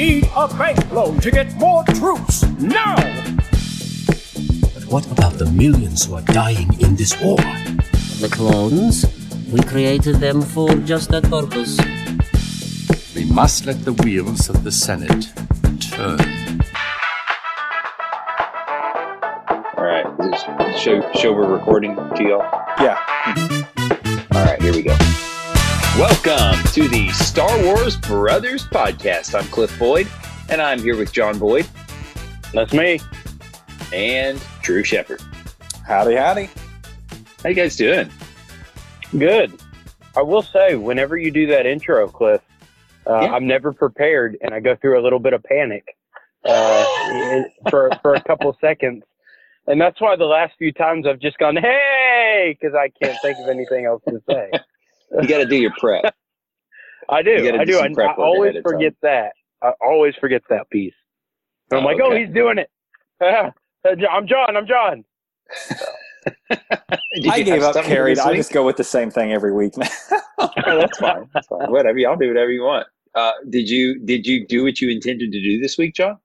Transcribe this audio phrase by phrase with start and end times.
[0.00, 2.96] need a bank loan to get more troops now.
[4.74, 7.36] But what about the millions who are dying in this war?
[8.24, 9.04] The clones?
[9.52, 11.76] We created them for just that purpose.
[13.14, 15.32] We must let the wheels of the Senate
[15.92, 16.20] turn.
[19.76, 22.48] All right, is this show show we're recording to y'all.
[22.80, 22.96] Yeah.
[24.32, 24.96] All right, here we go.
[26.00, 29.38] Welcome to the Star Wars Brothers podcast.
[29.38, 30.08] I'm Cliff Boyd,
[30.48, 31.68] and I'm here with John Boyd
[32.54, 33.00] That's me.
[33.92, 35.20] and Drew Shepard.
[35.86, 36.48] Howdy, howdy.
[37.42, 38.08] How you guys doing?
[39.18, 39.52] Good.
[40.16, 42.40] I will say, whenever you do that intro, Cliff,
[43.06, 43.34] uh, Yeah.
[43.34, 45.84] I'm never prepared, and I go through a little bit of panic
[46.46, 49.02] uh, for for a couple seconds,
[49.66, 53.36] and that's why the last few times I've just gone, "Hey," because I can't think
[53.38, 54.50] of anything else to say.
[55.12, 56.14] You got to do your prep.
[57.08, 57.30] I do.
[57.30, 57.80] You gotta I do do.
[57.80, 58.72] I, prep I always ahead time.
[58.72, 59.32] forget that.
[59.62, 60.94] I always forget that piece.
[61.70, 62.70] And I'm Oh, like, oh, he's doing it.
[64.10, 64.56] I'm John.
[64.56, 65.04] I'm John.
[67.28, 68.18] I gave up something carried.
[68.18, 69.88] I just go with the same thing every week now.
[70.38, 71.28] that's fine.
[71.34, 71.70] That's fine.
[71.70, 71.98] Whatever.
[71.98, 72.86] Y'all do whatever you want.
[73.14, 76.18] Uh, did you did you do what you intended to do this week, John?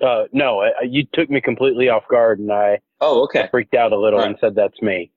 [0.00, 3.48] Uh, no, I, you took me completely off guard, and I Oh, okay.
[3.50, 4.30] freaked out a little All right.
[4.30, 5.12] and said, "That's me."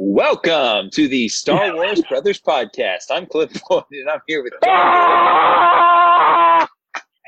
[0.00, 3.06] Welcome to the Star Wars Brothers podcast.
[3.10, 6.68] I'm Cliff Boyd, and I'm here with John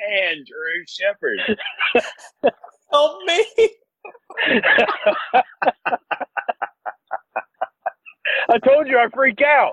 [0.09, 1.59] and Drew Shepard.
[2.93, 3.45] Help me.
[8.49, 9.73] I told you I freak out.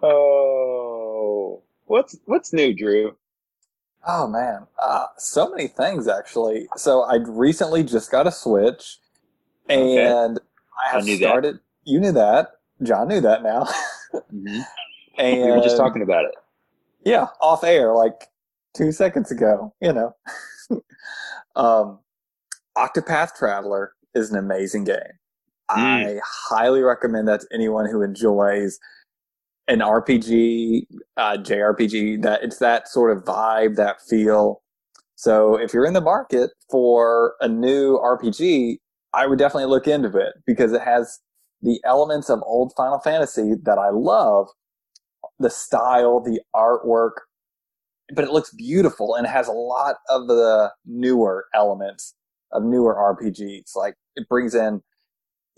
[0.00, 3.16] Oh, what's what's new, Drew?
[4.10, 6.66] Oh man, uh, so many things actually.
[6.76, 8.98] So I recently just got a Switch,
[9.68, 10.02] Okay.
[10.06, 10.40] and
[10.86, 11.24] I have I knew that.
[11.28, 11.60] started.
[11.84, 12.52] You knew that.
[12.82, 13.68] John knew that now.
[14.32, 14.64] Mhm.
[15.18, 16.34] and We were just talking about it.
[17.04, 18.28] Yeah, off air like
[18.74, 19.74] two seconds ago.
[19.82, 20.16] You know,
[21.56, 21.98] um,
[22.76, 25.18] Octopath Traveler is an amazing game.
[25.68, 28.78] I highly recommend that to anyone who enjoys
[29.68, 30.86] an RPG,
[31.16, 32.22] uh, JRPG.
[32.22, 34.62] That it's that sort of vibe, that feel.
[35.14, 38.78] So if you're in the market for a new RPG,
[39.12, 41.20] I would definitely look into it because it has
[41.62, 44.48] the elements of old Final Fantasy that I love,
[45.38, 47.12] the style, the artwork,
[48.14, 52.14] but it looks beautiful and has a lot of the newer elements
[52.52, 53.74] of newer RPGs.
[53.74, 54.82] Like it brings in,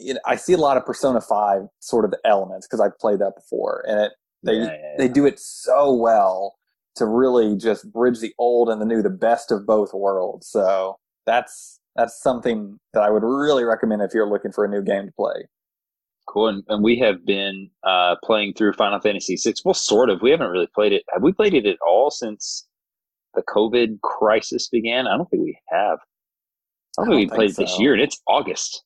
[0.01, 3.19] you know, I see a lot of Persona 5 sort of elements because I've played
[3.21, 4.13] that before and it,
[4.43, 6.57] they, Yeah, yeah, they do it so well
[6.97, 10.49] to really just bridge the old and the new, the best of both worlds.
[10.49, 10.97] So
[11.27, 15.07] that's, that's something that I would really recommend if you're looking for a new game
[15.07, 15.47] to play.
[16.29, 16.49] Cool.
[16.49, 19.55] And, and we have been uh, playing through Final Fantasy VI.
[19.65, 20.23] Well, sort of.
[20.23, 21.03] We haven't really played it.
[21.13, 22.69] Have we played it at all since
[23.35, 25.07] the COVID crisis began?
[25.07, 25.99] I don't think we have.
[26.99, 28.85] I don't I think we played think it this year, and it's August.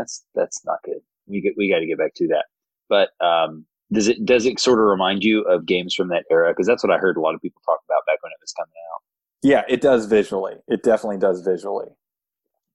[0.00, 1.00] That's that's not good.
[1.26, 2.46] We get we got to get back to that.
[2.88, 6.50] But um, does it does it sort of remind you of games from that era?
[6.52, 8.52] Because that's what I heard a lot of people talk about back when it was
[8.52, 9.02] coming out.
[9.42, 10.54] Yeah, it does visually.
[10.68, 11.88] It definitely does visually.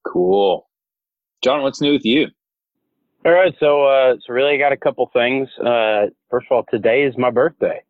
[0.08, 0.68] Cool.
[1.44, 2.28] John, what's new with you?
[3.26, 5.50] All right, so uh, so really, I got a couple things.
[5.60, 7.82] Uh, first of all, today is my birthday.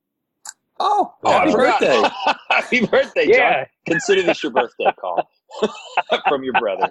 [0.79, 1.79] Oh, Oh, happy forgot.
[1.81, 2.09] birthday.
[2.49, 3.33] Happy birthday, John.
[3.35, 5.29] Yeah, Consider this your birthday call
[6.27, 6.89] from your brother.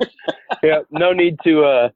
[0.62, 0.80] yeah.
[0.90, 1.88] No need to uh,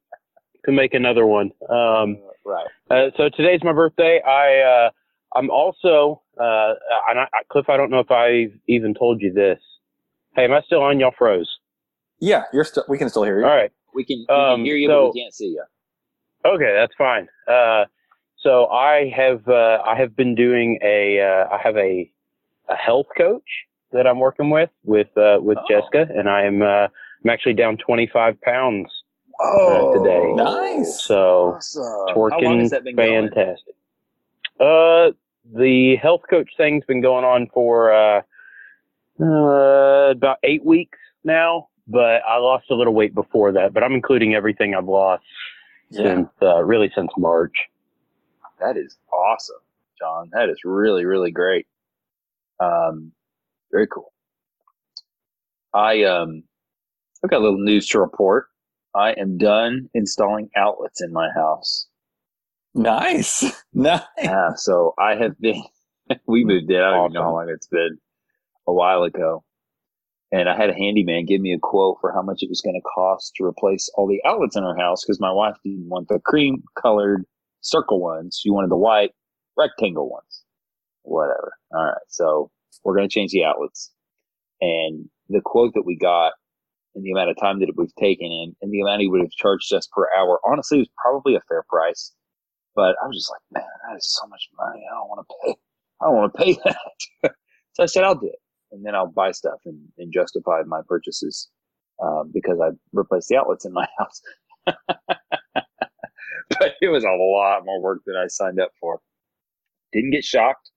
[0.67, 1.51] to make another one.
[1.69, 2.67] Um, right.
[2.91, 4.21] uh, so today's my birthday.
[4.27, 4.91] I uh,
[5.37, 6.75] I'm also uh,
[7.11, 7.69] and I, I- Cliff.
[7.69, 9.59] I don't know if I even told you this.
[10.37, 11.01] Hey, am I still on?
[11.01, 11.49] Y'all froze.
[12.21, 12.85] Yeah, you're still.
[12.89, 13.47] We can still hear you.
[13.47, 13.71] All right.
[13.95, 15.65] We can, we Um, can hear you, so- but we can't see you.
[16.45, 17.27] Okay, that's fine.
[17.49, 17.85] Uh,
[18.41, 22.11] so I have uh, I have been doing a uh, I have a
[22.69, 23.43] a health coach
[23.93, 25.65] that I'm working with with uh, with Oh.
[25.69, 26.89] Jessica, and I'm uh,
[27.25, 28.91] I'm actually down 25 pounds
[29.41, 30.33] Oh, today.
[30.35, 31.01] Nice.
[31.03, 31.59] So Awesome.
[31.59, 33.29] it's How long working has that been going?
[33.31, 33.75] fantastic.
[34.59, 35.13] Uh,
[35.55, 38.23] the health coach thing's been going on for uh,
[39.21, 43.73] uh, about eight weeks now, but I lost a little weight before that.
[43.73, 45.25] But I'm including everything I've lost
[45.91, 46.03] Yeah.
[46.03, 47.55] since uh, really since March.
[48.61, 49.61] That is awesome,
[50.01, 50.31] John.
[50.33, 51.67] That is really, really great.
[52.59, 53.13] Um,
[53.71, 54.13] very cool.
[55.75, 56.43] I um,
[57.23, 58.47] I've got a little news to report.
[58.95, 61.87] I am done installing outlets in my house.
[62.75, 63.45] Nice.
[63.75, 64.01] Nice.
[64.21, 65.63] Yeah, so I have been.
[66.27, 66.81] we moved in.
[66.81, 67.99] I don't even know how long it's been.
[68.67, 69.45] A while ago,
[70.33, 72.75] and I had a handyman give me a quote for how much it was going
[72.75, 76.09] to cost to replace all the outlets in our house because my wife didn't want
[76.09, 77.25] the cream colored
[77.61, 78.39] circle ones.
[78.43, 79.13] She wanted the white
[79.57, 80.43] rectangle ones.
[81.03, 81.53] Whatever.
[81.73, 81.97] All right.
[82.09, 82.51] So
[82.85, 83.93] we're going to change the outlets.
[84.61, 86.33] And the quote that we got
[86.95, 89.09] and the amount of time that it would have taken and, and the amount he
[89.09, 92.13] would have charged us per hour, honestly, was probably a fair price.
[92.75, 94.85] But I was just like, man, that is so much money.
[94.91, 95.57] I don't want to pay.
[96.01, 97.33] I don't want to pay that.
[97.73, 98.39] so I said, I'll do it.
[98.73, 101.49] And then I'll buy stuff and, and justify my purchases
[102.03, 104.21] um, because I replaced the outlets in my house.
[104.67, 104.77] but
[106.81, 109.01] it was a lot more work than I signed up for.
[109.93, 110.71] Didn't get shocked,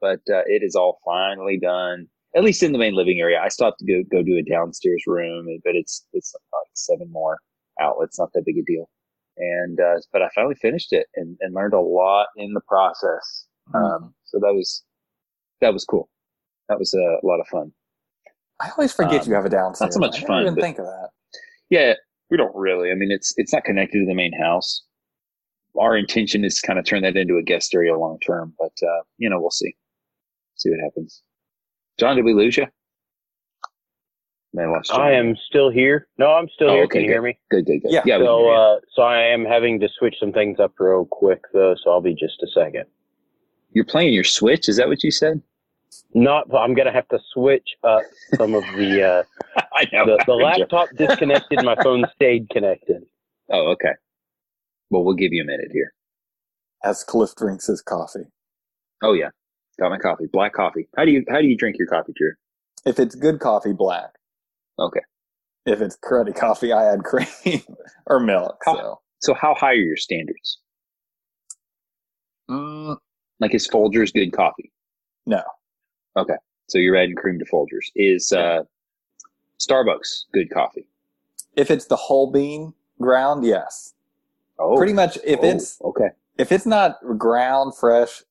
[0.00, 2.06] but uh, it is all finally done.
[2.36, 3.40] At least in the main living area.
[3.42, 7.10] I still have to go go do a downstairs room, but it's it's like seven
[7.10, 7.38] more
[7.80, 8.18] outlets.
[8.18, 8.88] Not that big a deal.
[9.38, 13.46] And uh, but I finally finished it and, and learned a lot in the process.
[13.74, 13.84] Mm-hmm.
[13.84, 14.84] Um, so that was
[15.60, 16.08] that was cool.
[16.68, 17.72] That was a lot of fun.
[18.60, 19.88] I always forget Um, you have a downstairs.
[19.88, 21.08] Not so much I fun, even but- think of that.
[21.70, 21.94] Yeah,
[22.30, 22.90] we don't really.
[22.90, 24.82] I mean, it's it's not connected to the main house.
[25.78, 28.72] Our intention is to kind of turn that into a guest area long term, but
[28.82, 29.76] uh, you know, we'll see.
[30.58, 31.22] See what happens.
[31.98, 32.66] John, did we lose you?
[34.54, 36.08] May I lost I am still here.
[36.18, 36.84] No, I'm still Oh, here.
[36.84, 37.38] okay, Can you hear me?
[37.50, 37.92] good, good, good.
[37.92, 38.02] Yeah.
[38.06, 38.18] yeah.
[38.18, 41.74] so, uh, so I am having to switch some things up real quick though.
[41.82, 42.84] So I'll be just a second.
[43.72, 44.68] You're playing your Switch.
[44.68, 45.42] Is that what you said?
[46.14, 46.48] Not.
[46.48, 48.02] But I'm gonna have to switch up
[48.36, 49.22] some of the uh,
[49.74, 50.06] I know.
[50.06, 50.62] the, the I heard you.
[50.62, 51.62] laptop disconnected.
[51.62, 53.02] My phone stayed connected.
[53.50, 53.92] Oh, okay.
[54.90, 55.92] Well, we'll give you a minute here.
[56.82, 58.24] As Cliff drinks his coffee.
[59.02, 59.28] Oh yeah,
[59.78, 60.26] got my coffee.
[60.32, 60.88] Black coffee.
[60.96, 62.32] How do you how do you drink your coffee, Drew?
[62.86, 64.10] If it's good coffee, black.
[64.78, 65.00] Okay.
[65.66, 67.60] If it's cruddy coffee, I add cream
[68.06, 68.62] or milk.
[68.64, 70.58] So So how high are your standards?
[72.50, 72.96] Mm,
[73.40, 74.72] Like is Folgers good coffee?
[75.26, 75.42] no,
[76.16, 76.36] Okay.
[76.68, 77.86] So you're adding cream to Folgers.
[77.94, 78.62] Is uh,
[79.58, 80.86] Starbucks good coffee?
[81.56, 83.94] if it's the whole bean ground, yes.
[84.60, 85.18] Oh, Pretty much.
[85.24, 86.08] If oh, it's okay,
[86.38, 88.22] if it's not ground fresh,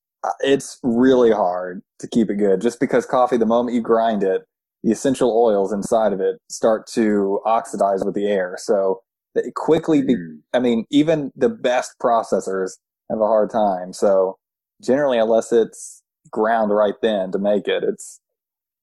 [0.41, 2.61] it's really hard to keep it good.
[2.61, 4.43] Just because coffee, the moment you grind it,
[4.83, 8.55] the essential oils inside of it start to oxidize with the air.
[8.59, 9.01] So
[9.35, 10.39] it quickly be, Mm.
[10.53, 12.71] I mean, even the best processors
[13.09, 13.93] have a hard time.
[13.93, 14.37] So
[14.81, 18.19] generally, unless it's ground right then to make it, it's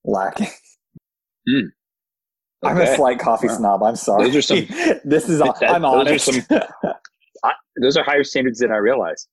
[0.04, 0.48] lacking.
[2.62, 3.56] I'm a slight coffee Wow.
[3.56, 3.82] snob.
[3.82, 4.25] I'm sorry.
[4.25, 4.66] Those are some-
[5.04, 6.25] this is, That- I'm those are honest.
[6.25, 6.92] some-
[7.44, 9.28] I, those are higher standards than I realized.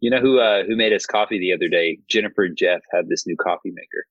[0.00, 1.98] You know who uh, who made us coffee the other day?
[2.08, 4.06] Jennifer and Jeff had this new coffee maker,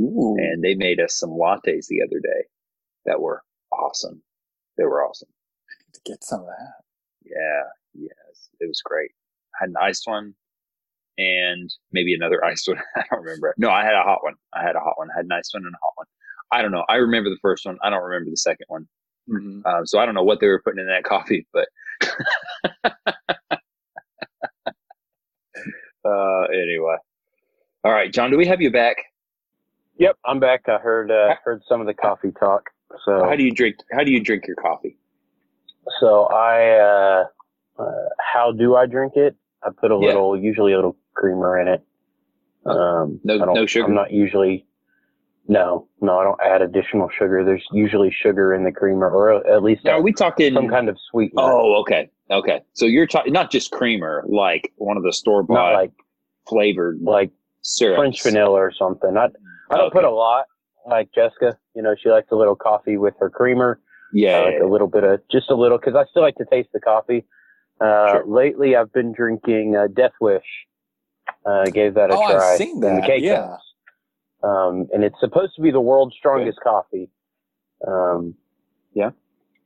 [0.00, 0.36] Ooh.
[0.38, 2.46] and they made us some lattes the other day
[3.06, 3.42] that were
[3.72, 4.22] awesome.
[4.76, 5.28] They were awesome.
[5.94, 6.82] to get some of that.
[7.24, 7.62] Yeah,
[7.94, 9.10] yes, it was great.
[9.54, 10.34] I had an iced one
[11.18, 12.78] and maybe another iced one.
[12.96, 13.54] I don't remember.
[13.58, 14.34] No, I had a hot one.
[14.54, 15.08] I had a hot one.
[15.14, 16.06] I had an iced one and a hot one.
[16.52, 16.84] I don't know.
[16.88, 17.78] I remember the first one.
[17.82, 18.86] I don't remember the second one.
[19.30, 19.64] Mhm.
[19.64, 21.68] Um, so I don't know what they were putting in that coffee, but
[26.04, 26.96] uh, anyway.
[27.84, 28.96] All right, John, do we have you back?
[29.98, 30.62] Yep, I'm back.
[30.68, 32.70] I heard uh, heard some of the coffee talk.
[33.04, 33.76] So How do you drink?
[33.92, 34.96] How do you drink your coffee?
[36.00, 37.24] So I, uh,
[37.82, 37.84] uh,
[38.20, 39.34] how do I drink it?
[39.62, 40.06] I put a Yeah.
[40.08, 41.82] little, usually a little creamer in it.
[42.66, 43.86] Um, No- no sugar?
[43.86, 44.66] I'm not usually.
[45.48, 47.42] No, no, I don't add additional sugar.
[47.44, 50.54] There's usually sugar in the creamer, or at least Now, are we talking?
[50.54, 51.42] some kind of sweetener.
[51.42, 52.62] Oh, okay, okay.
[52.74, 55.92] So you're talking not just creamer, like one of the store bought like
[56.48, 57.30] flavored like
[57.62, 57.98] syrups.
[57.98, 59.16] French vanilla or something.
[59.16, 59.26] I
[59.70, 59.92] I don't Okay.
[60.00, 60.46] put a lot.
[60.86, 63.80] Like Jessica, you know, she likes a little coffee with her creamer.
[64.12, 66.44] Yeah, I like a little bit of just a little because I still like to
[66.44, 67.24] taste the coffee.
[67.80, 68.26] Uh, Sure.
[68.26, 70.44] Lately, I've been drinking uh, Death Wish.
[71.46, 72.56] Uh, gave that a Oh, I've try.
[72.56, 73.36] seen in the that, yeah.
[73.48, 73.62] cups.
[74.44, 77.08] Um, and it's supposed to be the world's strongest coffee.
[77.86, 78.34] Um,
[78.92, 79.10] Yeah.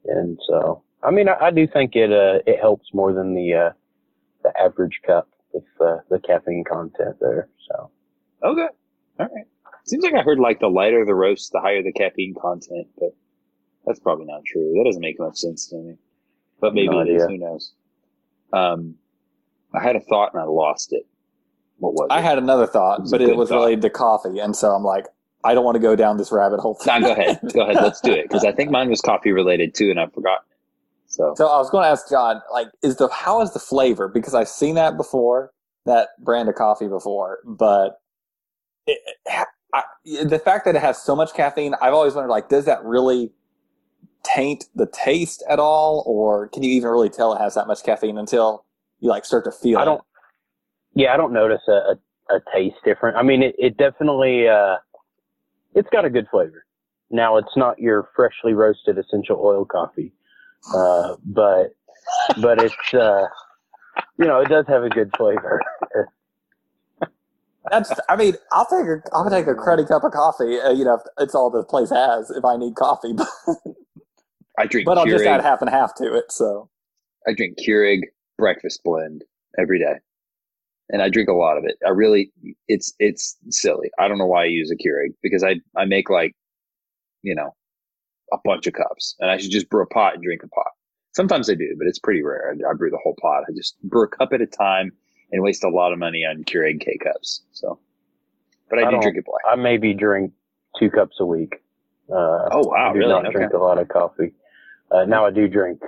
[0.05, 3.55] And so, I mean, I, I do think it uh, it helps more than the
[3.55, 3.71] uh,
[4.43, 7.49] the average cup with uh, the caffeine content there.
[7.69, 7.91] So.
[8.43, 8.69] Okay.
[9.19, 9.47] All right.
[9.85, 13.15] Seems like I heard like the lighter the roast, the higher the caffeine content, but
[13.87, 14.75] that's probably not true.
[14.77, 15.95] That doesn't make much sense to me.
[16.61, 17.23] But maybe No it is.
[17.25, 17.73] Who knows?
[18.53, 18.97] Um,
[19.75, 21.07] I had a thought and I lost it.
[21.79, 22.23] What was I it?
[22.25, 23.57] had another thought, It but it was thought.
[23.57, 25.07] related to coffee, and so I'm like,
[25.45, 26.79] I don't want to go down this rabbit hole.
[26.87, 27.39] Nah, go ahead.
[27.55, 27.77] Go ahead.
[27.77, 30.56] Let's do it because I think mine was coffee related too, and I've forgotten it.
[31.17, 34.09] So, So I was going to ask John, like, is the how is the flavor?
[34.09, 35.53] Because I've seen that before,
[35.87, 38.01] that brand of coffee before, but
[38.87, 38.99] it,
[39.75, 39.85] I,
[40.25, 43.33] the fact that it has so much caffeine, I've always wondered, like, does that really
[44.25, 47.83] taint the taste at all, or can you even really tell it has that much
[47.85, 48.65] caffeine until
[49.01, 49.85] you like start to feel I it?
[49.85, 50.03] don't.
[50.95, 51.73] Yeah, I don't notice a,
[52.33, 53.17] a, a taste different.
[53.17, 54.77] I mean, it, it definitely, uh,
[55.75, 56.65] it's got a good flavor.
[57.11, 60.13] Now, it's not your freshly roasted essential oil coffee,
[60.75, 61.75] uh, but,
[62.41, 63.27] but it's, uh,
[64.19, 65.61] you know, it does have a good flavor.
[67.71, 67.93] That's.
[68.09, 69.03] I mean, I'll take a.
[69.13, 70.59] I'll take a cruddy cup of coffee.
[70.61, 72.31] Uh, you know, if it's all the place has.
[72.31, 73.29] If I need coffee, but,
[74.59, 76.31] I drink but I'll just add half and half to it.
[76.31, 76.69] So
[77.27, 78.03] I drink Keurig
[78.39, 79.25] breakfast blend
[79.59, 79.97] every day,
[80.91, 81.77] and I drink a lot of it.
[81.85, 82.33] I really,
[82.69, 83.91] it's it's silly.
[83.99, 86.35] I don't know why I use a Keurig because I I make like,
[87.23, 87.55] you know,
[88.33, 90.73] a bunch of cups, and I should just brew a pot and drink a pot.
[91.13, 92.53] Sometimes I do, but it's pretty rare.
[92.55, 93.45] I, I brew the whole pot.
[93.49, 94.93] I just brew a cup at a time
[95.33, 97.43] and waste a lot of money on Keurig K cups.
[97.53, 97.79] So,
[98.69, 99.43] but I, I do drink it black.
[99.51, 100.33] I maybe drink
[100.79, 101.55] two cups a week.
[102.11, 103.11] Uh, Oh wow, I do really?
[103.13, 103.33] not Okay.
[103.39, 104.33] drink a lot of coffee.
[104.91, 105.81] Uh, now I do drink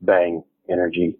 [0.00, 1.16] Bang Energy,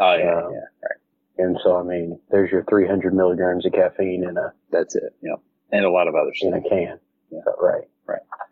[0.00, 0.98] Oh yeah, Um, yeah, right.
[1.38, 5.14] and so I mean, there's your 300 milligrams of caffeine in a That's it.
[5.22, 5.34] Yeah,
[5.72, 6.98] and a lot of other in a can.
[7.30, 7.40] Yeah.
[7.44, 7.84] So, right.
[8.08, 8.45] Have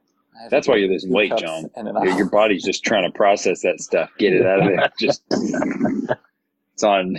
[0.51, 1.71] That's why you're losing weight, John.
[1.77, 4.91] Your, your body's just trying to process that stuff, get it out of there.
[4.99, 7.17] Just it's on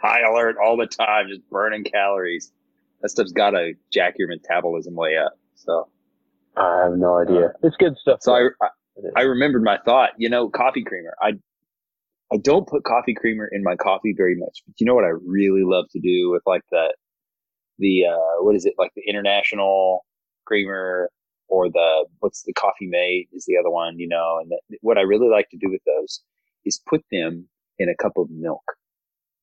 [0.00, 2.52] high alert all the time, just burning calories.
[3.00, 5.32] That stuff's got to jack your metabolism way up.
[5.56, 5.88] So,
[6.56, 7.52] I have no idea.
[7.62, 8.18] it's good stuff.
[8.22, 8.50] so I, though.
[8.62, 8.68] I
[9.16, 10.10] I remembered my thought.
[10.18, 11.14] You know, coffee creamer.
[11.20, 11.32] I
[12.32, 15.12] I don't put coffee creamer in my coffee very much, but you know what I
[15.26, 16.94] really love to do with like the
[17.78, 20.04] the uh what is it like the international
[20.44, 21.10] creamer
[21.52, 24.98] or the what's the coffee mate is the other one, you know, and that, what
[24.98, 26.22] I really like to do with those
[26.64, 27.46] is put them
[27.78, 28.62] in a cup of milk.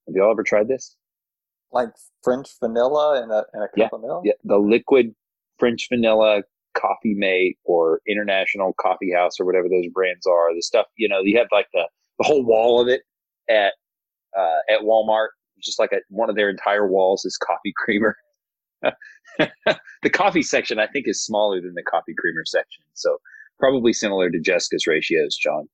[0.08, 0.96] Have y'all ever tried this?
[1.72, 1.90] like
[2.24, 4.24] French vanilla in a in a cup Yeah, of milk.
[4.26, 5.14] Yeah, the liquid
[5.60, 6.44] French vanilla
[6.76, 10.54] coffee mate or international coffee house or whatever those brands are.
[10.56, 11.88] The stuff, you know, you have like the,
[12.20, 13.02] the whole wall of it
[13.50, 13.74] at,
[14.38, 15.30] uh, at Walmart,
[15.64, 18.16] just like a, one of their entire walls is coffee creamer.
[20.04, 22.84] the coffee section, I think, is smaller than the coffee creamer section.
[22.94, 23.18] So
[23.60, 25.68] probably similar to Jessica's ratios, John.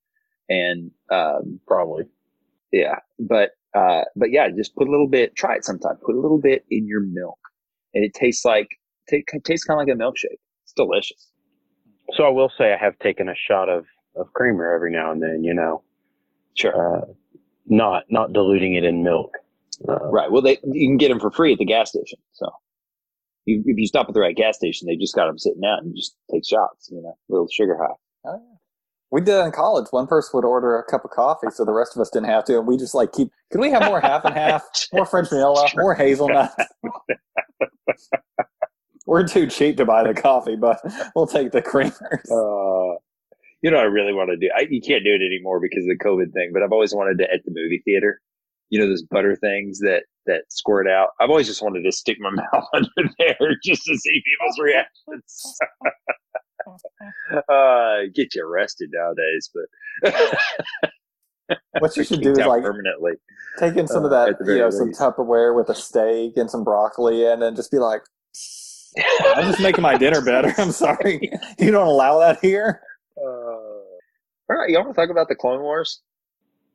[0.48, 2.04] And, um, probably.
[2.72, 5.96] yeah, but, uh, but yeah, just put a little bit, try it sometime.
[6.04, 7.38] Put a little bit in your milk
[7.94, 8.68] and it tastes like,
[9.10, 10.38] ta tastes kind of like a milkshake.
[10.64, 11.30] It's delicious.
[12.14, 13.84] So I will say I have taken a shot of,
[14.16, 15.82] of creamer every now and then, you know,
[16.56, 16.98] Sure.
[16.98, 17.04] uh,
[17.66, 19.32] not, not diluting it in milk.
[19.88, 20.30] Uh, Right.
[20.30, 22.18] Well, they you can get them for free at the gas station.
[22.32, 22.48] So
[23.46, 25.82] you, if you stop at the right gas station, they just got them sitting out
[25.82, 26.90] and you just take shots.
[26.90, 27.94] You know, little sugar high.
[28.24, 28.56] Oh, yeah.
[29.12, 29.86] We did in college.
[29.90, 32.44] One person would order a cup of coffee, so the rest of us didn't have
[32.46, 33.28] to, and we just like keep.
[33.52, 36.50] Could we have more half and half, more French vanilla, more hazelnut?
[39.06, 40.80] We're too cheap to buy the coffee, but
[41.14, 42.26] we'll take the creamers.
[42.28, 42.98] Uh,
[43.62, 44.50] you know, what I really want to do.
[44.56, 47.18] I, you can't do it anymore because of the COVID thing, but I've always wanted
[47.18, 48.20] to at the movie theater.
[48.70, 51.10] You know, those butter things that that squirt out.
[51.20, 55.58] I've always just wanted to stick my mouth under there just to see people's reactions.
[57.48, 60.92] uh, get you arrested nowadays, but
[61.78, 63.12] What you should do is like permanently.
[63.58, 64.92] take in some of uh, that, you very know, some.
[64.92, 68.02] Tupperware with a steak and some broccoli, and then just be like,
[69.36, 72.80] "I'm just making my dinner better." I'm sorry, you don't allow that here.
[73.16, 76.02] Uh, all right, you want to talk about the Clone Wars?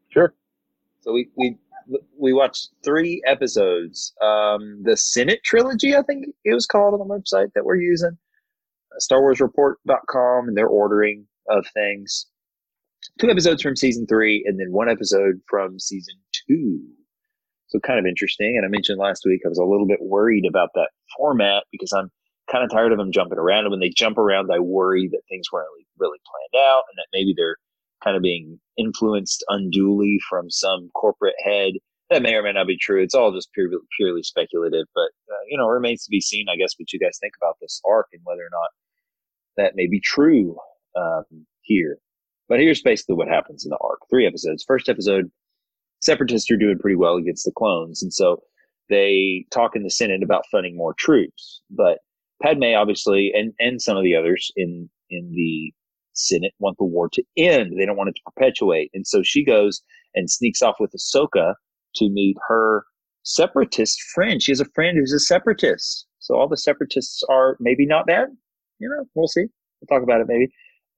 [0.10, 0.34] Sure.
[1.01, 1.58] So we we
[2.17, 4.13] we watched three episodes.
[4.21, 8.17] Um, the Senate trilogy, I think it was called on the website that we're using,
[8.91, 12.27] uh, StarWarsReport.com, and their ordering of things.
[13.19, 16.15] Two episodes from season three, and then one episode from season
[16.48, 16.79] two.
[17.67, 18.55] So kind of interesting.
[18.57, 21.93] And I mentioned last week I was a little bit worried about that format because
[21.93, 22.12] I'm
[22.51, 23.63] kind of tired of them jumping around.
[23.63, 26.98] And when they jump around, I worry that things weren't really, really planned out and
[26.98, 27.55] that maybe they're
[28.03, 31.74] kind of being influenced unduly from some corporate head.
[32.10, 33.01] That may or may not be true.
[33.01, 36.48] It's all just purely, purely speculative, but uh, you know, remains to be seen.
[36.50, 38.70] I guess what you guys think about this arc and whether or not
[39.58, 40.58] that may be true
[40.98, 41.98] um, here.
[42.50, 44.00] But here's basically what happens in the arc.
[44.10, 44.65] Three episodes.
[44.67, 45.31] First episode,
[46.01, 48.41] separatists are doing pretty well against the clones, and so
[48.89, 51.62] they talk in the Senate about funding more troops.
[51.70, 52.00] But
[52.43, 55.74] Padme obviously, and and some of the others in in the
[56.13, 57.74] Senate want the war to end.
[57.77, 59.82] They don't want it to perpetuate, and so she goes
[60.15, 61.56] and sneaks off with Ahsoka
[61.96, 62.84] to meet her
[63.24, 64.41] separatist friend.
[64.41, 66.06] She has a friend who's a separatist.
[66.20, 68.27] So all the separatists are maybe not bad.
[68.80, 69.46] You know, we'll see.
[69.82, 70.50] We'll talk about it maybe.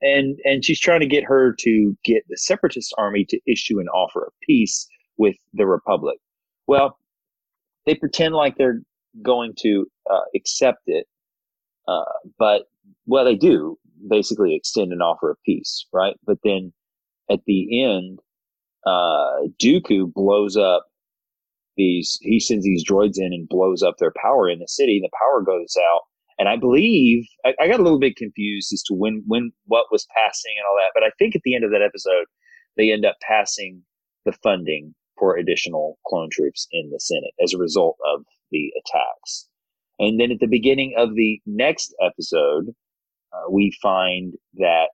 [0.02, 3.88] And and she's trying to get her to get the separatist army to issue an
[3.90, 6.18] offer of peace with the Republic.
[6.68, 6.98] Well,
[7.86, 8.82] they pretend like they're
[9.22, 11.06] going to uh, accept it,
[11.88, 12.04] uh,
[12.38, 12.64] but
[13.06, 13.78] well, they do
[14.10, 16.16] basically extend an offer of peace, right?
[16.26, 16.74] But then
[17.30, 18.20] at the end,
[18.86, 20.88] uh, Dooku blows up
[21.78, 22.20] these.
[22.22, 25.00] He sends these droids in and blows up their power in the city.
[25.02, 26.02] The power goes out,
[26.38, 29.88] and I believe I, I got a little bit confused as to when when what
[29.92, 30.92] was passing and all that.
[30.94, 32.26] But I think at the end of that episode,
[32.78, 33.84] they end up passing
[34.26, 39.48] the funding for additional clone troops in the Senate as a result of the attacks.
[40.00, 42.70] And then at the beginning of the next episode,
[43.34, 44.90] uh, we find that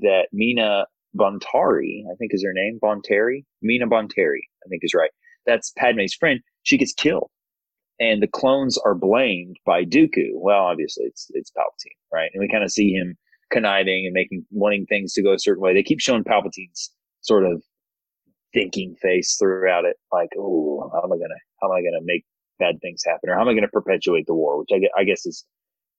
[0.00, 0.86] that Mina
[1.16, 5.10] Bontari, I think is her name, Bonteri, Mina Bonteri, I think is right.
[5.46, 6.40] That's Padme's friend.
[6.62, 7.30] She gets killed,
[8.00, 10.30] and the clones are blamed by Dooku.
[10.34, 12.30] Well, obviously it's it's Palpatine, right?
[12.32, 13.16] And we kind of see him
[13.50, 15.74] conniving and making wanting things to go a certain way.
[15.74, 17.62] They keep showing Palpatine's sort of
[18.54, 22.24] thinking face throughout it, like, oh, how am I gonna how am I gonna make
[22.62, 24.58] bad things happen, or how am I gonna perpetuate the war?
[24.58, 25.44] Which I, I guess is,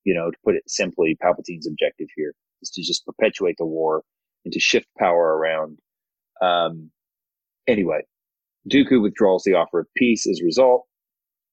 [0.03, 4.03] you know, to put it simply, Palpatine's objective here is to just perpetuate the war
[4.46, 5.79] and to shift power around.
[6.41, 6.91] Um,
[7.67, 8.01] anyway,
[8.70, 10.86] Dooku withdraws the offer of peace as a result,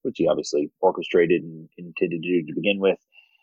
[0.03, 2.99] which he obviously orchestrated and intended to do to begin with.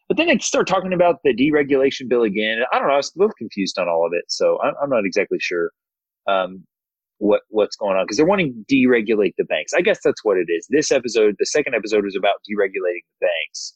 [0.08, 2.60] But then they start talking about the deregulation bill again.
[2.72, 2.94] I don't know.
[2.94, 5.72] I was a little confused on all of it, so I'm, I'm not exactly sure
[6.28, 6.66] um,
[7.20, 9.74] what what's going on because they're wanting to deregulate the banks.
[9.74, 10.68] I guess that's what it is.
[10.70, 13.74] This episode, the second episode, was about deregulating the banks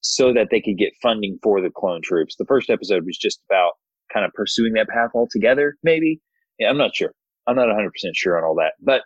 [0.00, 2.36] so that they could get funding for the clone troops.
[2.36, 3.72] The first episode was just about
[4.12, 5.76] kind of pursuing that path altogether.
[5.82, 6.20] Maybe.
[6.58, 7.12] Yeah, I'm not sure.
[7.46, 8.72] I'm not 100 percent sure on all that.
[8.80, 9.02] But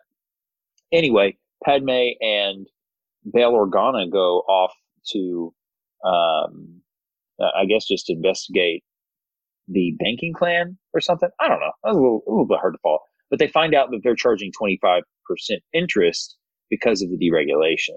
[0.92, 2.66] anyway, Padme and
[3.32, 4.72] Bail Organa go off
[5.12, 5.52] to
[6.04, 6.82] um,
[7.40, 8.84] uh, I guess just investigate
[9.68, 11.28] the banking clan or something.
[11.40, 11.72] I don't know.
[11.84, 12.98] That was a little, a little bit hard to follow.
[13.32, 15.00] But they find out that they're charging 25%
[15.72, 16.36] interest
[16.68, 17.96] because of the deregulation.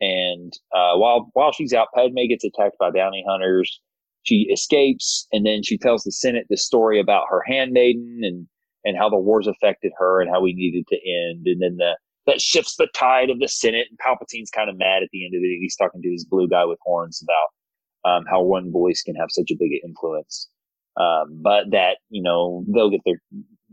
[0.00, 3.80] And uh, while while she's out, Padme gets attacked by bounty hunters.
[4.22, 8.46] She escapes, and then she tells the Senate the story about her handmaiden and
[8.82, 11.46] and how the wars affected her and how we needed to end.
[11.46, 13.88] And then the that shifts the tide of the Senate.
[13.90, 15.58] And Palpatine's kind of mad at the end of it.
[15.60, 19.28] He's talking to this blue guy with horns about um, how one voice can have
[19.28, 20.48] such a big influence.
[20.96, 23.20] Um, but that you know they'll get their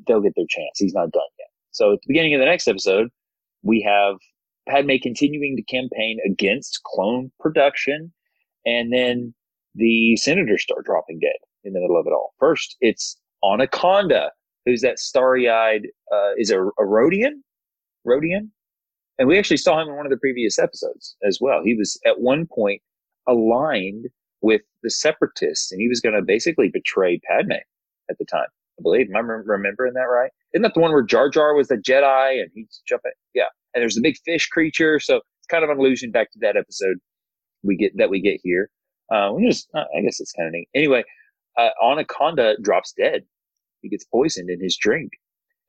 [0.07, 0.77] they'll get their chance.
[0.77, 1.47] He's not done yet.
[1.71, 3.09] So at the beginning of the next episode,
[3.63, 4.15] we have
[4.67, 8.11] Padme continuing to campaign against clone production,
[8.65, 9.33] and then
[9.75, 12.33] the senators start dropping dead in the middle of it all.
[12.39, 14.29] First, it's Onaconda,
[14.65, 17.41] who's that starry-eyed uh, is a, a Rodian
[18.05, 18.49] Rodian.
[19.17, 21.61] And we actually saw him in one of the previous episodes as well.
[21.63, 22.81] He was at one point
[23.27, 24.05] aligned
[24.41, 27.51] with the separatists and he was going to basically betray Padme
[28.09, 28.47] at the time.
[28.79, 29.07] I believe.
[29.09, 30.31] Am I remembering that right?
[30.53, 33.11] Isn't that the one where Jar Jar was the Jedi and he's jumping?
[33.33, 33.45] Yeah.
[33.73, 34.99] And there's a big fish creature.
[34.99, 36.97] So it's kind of an allusion back to that episode
[37.63, 38.69] we get that we get here.
[39.13, 40.69] Uh, we just, uh, I guess it's kind of neat.
[40.75, 41.03] Anyway,
[41.57, 43.23] uh, Onaconda drops dead.
[43.81, 45.11] He gets poisoned in his drink.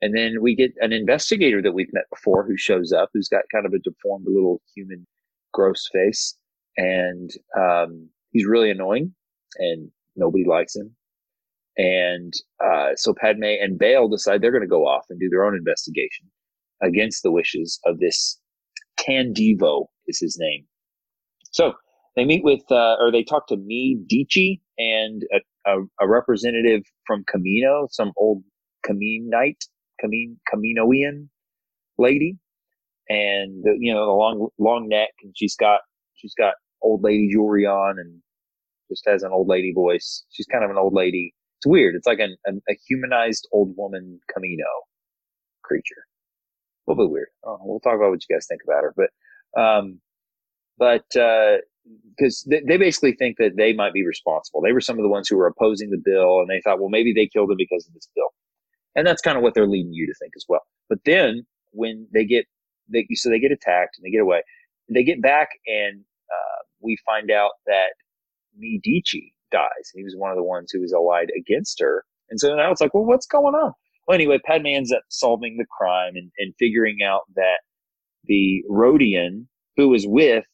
[0.03, 3.43] And then we get an investigator that we've met before who shows up, who's got
[3.53, 5.07] kind of a deformed little human
[5.53, 6.37] gross face.
[6.77, 9.15] And um, he's really annoying
[9.59, 10.95] and nobody likes him.
[11.77, 12.33] And
[12.65, 15.57] uh, so Padme and Bail decide they're going to go off and do their own
[15.57, 16.27] investigation
[16.83, 18.39] against the wishes of this
[18.99, 20.67] Tan Divo is his name.
[21.53, 21.75] So
[22.17, 26.83] they meet with, uh, or they talk to Mee Deechi, and a, a, a representative
[27.07, 28.43] from Kamino, some old
[28.87, 29.63] Kaminite
[30.01, 31.29] Camin, Kaminoian
[31.99, 32.39] lady,
[33.09, 35.81] and the, you know the long long neck, and she's got
[36.15, 38.21] she's got old lady jewelry on, and
[38.91, 40.25] just has an old lady voice.
[40.31, 41.35] She's kind of an old lady.
[41.61, 41.95] It's weird.
[41.95, 44.65] It's like an, an a humanized old woman Kamino
[45.63, 46.07] creature.
[46.89, 47.29] A little bit weird.
[47.45, 50.01] Oh, we'll talk about what you guys think about her, but um,
[50.79, 54.63] but because uh, they, they basically think that they might be responsible.
[54.63, 56.89] They were some of the ones who were opposing the bill, and they thought, well,
[56.89, 58.29] maybe they killed him because of this bill.
[58.97, 60.63] And that's kind of what they're leading you to think as well.
[60.89, 62.47] But then when they get,
[62.89, 64.43] they, so they get attacked and they get away,
[64.89, 67.91] they get back and, uh, we find out that
[68.57, 69.91] Mee Deechi dies.
[69.95, 72.05] He was one of the ones who was allied against her.
[72.31, 73.73] And so now it's like, well, what's going on?
[74.07, 77.61] Well, anyway, Padme ends up solving the crime and, and figuring out that
[78.25, 80.45] the Rodian who was with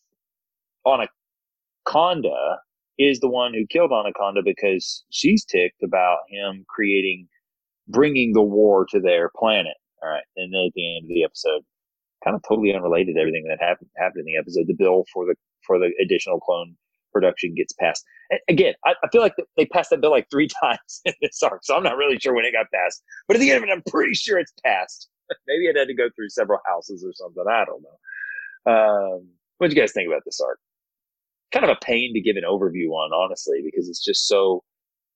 [0.86, 2.56] Onaconda
[2.98, 7.28] is the one who killed Onaconda because she's ticked about him creating
[7.88, 9.76] bringing the war to their planet.
[10.02, 10.24] All right.
[10.36, 11.62] And then at the end of the episode,
[12.24, 15.24] kind of totally unrelated to everything that happened, happened in the episode, the bill for
[15.24, 15.34] the,
[15.66, 16.76] for the additional clone
[17.16, 18.04] production gets passed.
[18.30, 21.42] And again, I, I feel like they passed that bill like three times in this
[21.42, 23.02] arc, so I'm not really sure when it got passed.
[23.26, 25.08] But at the end of it, I'm pretty sure it's passed.
[25.46, 27.44] Maybe it had to go through several houses or something.
[27.48, 28.72] I don't know.
[28.72, 30.58] Um, what do you guys think about this arc?
[31.52, 34.62] Kind of a pain to give an overview on, honestly, because it's just so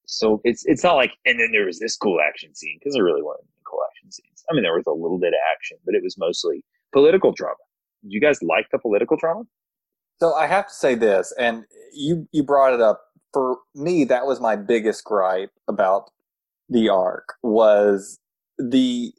[0.07, 3.05] so it's it's not like and then there was this cool action scene because there
[3.05, 4.45] really weren't any cool action scenes.
[4.51, 7.63] I mean, there was a little bit of action, but it was mostly political drama.
[8.03, 9.45] Did you guys like the political drama?
[10.21, 13.03] So I have to say this, and you you brought it up.
[13.33, 16.11] For me, that was my biggest gripe about
[16.69, 18.19] the arc was
[18.59, 19.13] the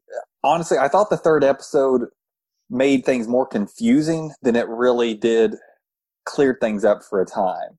[0.44, 2.08] honestly, I thought the third episode
[2.70, 5.56] made things more confusing than it really did
[6.26, 7.78] cleared things up for a time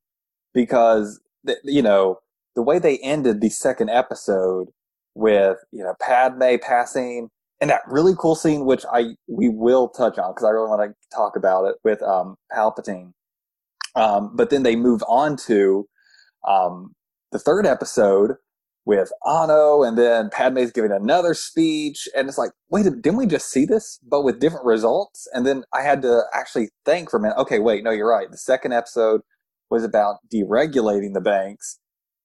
[0.52, 1.20] because
[1.64, 2.18] you know
[2.54, 4.68] the way they ended the second episode
[5.14, 7.30] with you know Padme passing
[7.62, 10.82] and that really cool scene which I we will touch on because I really want
[10.82, 13.12] to talk about it with um, Palpatine.
[13.94, 15.86] Um, but then they move on to
[16.46, 16.94] um,
[17.30, 18.32] the third episode
[18.84, 23.48] with Anno, and then Padme's giving another speech, and it's like, wait, didn't we just
[23.48, 25.28] see this, but with different results?
[25.32, 27.36] And then I had to actually think for a minute.
[27.38, 28.28] Okay, wait, no, you're right.
[28.28, 29.20] The second episode
[29.70, 31.78] was about deregulating the banks,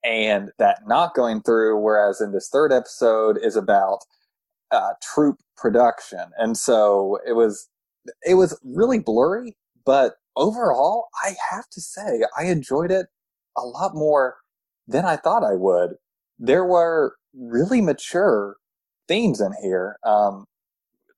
[0.04, 4.00] and that not going through, whereas in this third episode is about
[4.72, 7.70] uh, troop production, and so it was
[8.26, 13.08] it was really blurry, but overall, I have to say I enjoyed it
[13.58, 14.38] a lot more
[14.88, 15.96] than I thought I would
[16.40, 18.58] there were really mature
[19.08, 19.98] themes in here.
[20.04, 20.46] Um,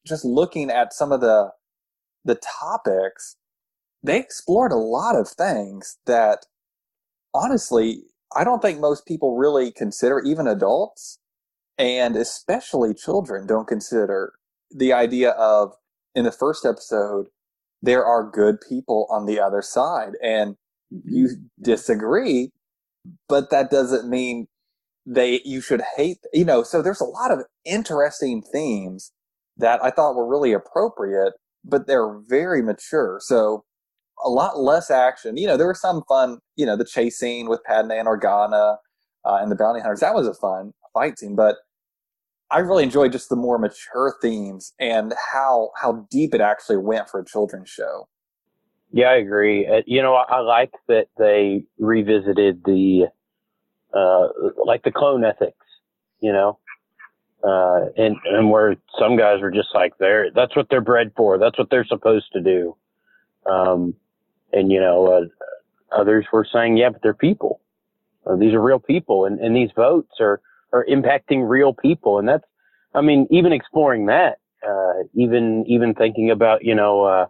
[0.06, 1.52] just looking at some of the
[2.26, 3.36] the topics,
[4.04, 6.46] they explored a lot of things that
[7.34, 8.04] honestly
[8.36, 11.20] I don't think most people really consider, even adults,
[11.80, 14.34] and especially children don't consider
[14.70, 15.74] the idea of
[16.14, 17.28] in the first episode
[17.82, 20.56] there are good people on the other side and
[21.06, 21.30] you
[21.62, 22.52] disagree
[23.28, 24.48] but that doesn't mean
[25.06, 29.12] they you should hate you know so there's a lot of interesting themes
[29.58, 33.64] that i thought were really appropriate but they're very mature so
[34.24, 35.38] a lot less action.
[35.38, 38.78] You know there was some fun you know the chase scene with padme and organa
[39.26, 40.02] uh, and the bounty hunters.
[40.02, 41.58] That was a fun fight scene but
[42.52, 47.10] i really enjoyed just the more mature themes and how how deep it actually went
[47.10, 48.08] for a children's show.
[48.92, 49.68] Yeah i agree.
[49.68, 53.08] Uh, you know I, I like that they revisited the
[53.94, 54.28] uh,
[54.66, 55.66] like the clone ethics,
[56.20, 56.60] you know,
[57.44, 61.38] uh, and and where some guys were just like they're that's what they're bred for,
[61.38, 62.76] that's what they're supposed to do,
[63.50, 63.96] um,
[64.54, 67.62] and you know, uh, others were saying, yeah, but they're people.
[68.26, 70.42] Uh, these are real people, and and these votes are
[70.74, 72.44] are impacting real people, and that's,
[72.94, 77.04] I mean, even exploring that, uh, even even thinking about, you know.
[77.04, 77.26] Uh,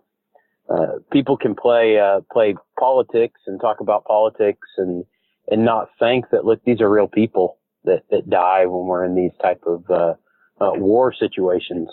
[0.70, 5.04] uh, people can play uh, play politics and talk about politics and
[5.48, 9.16] and not think that look these are real people that that die when we're in
[9.16, 10.14] these type of uh,
[10.62, 11.90] uh, war situations.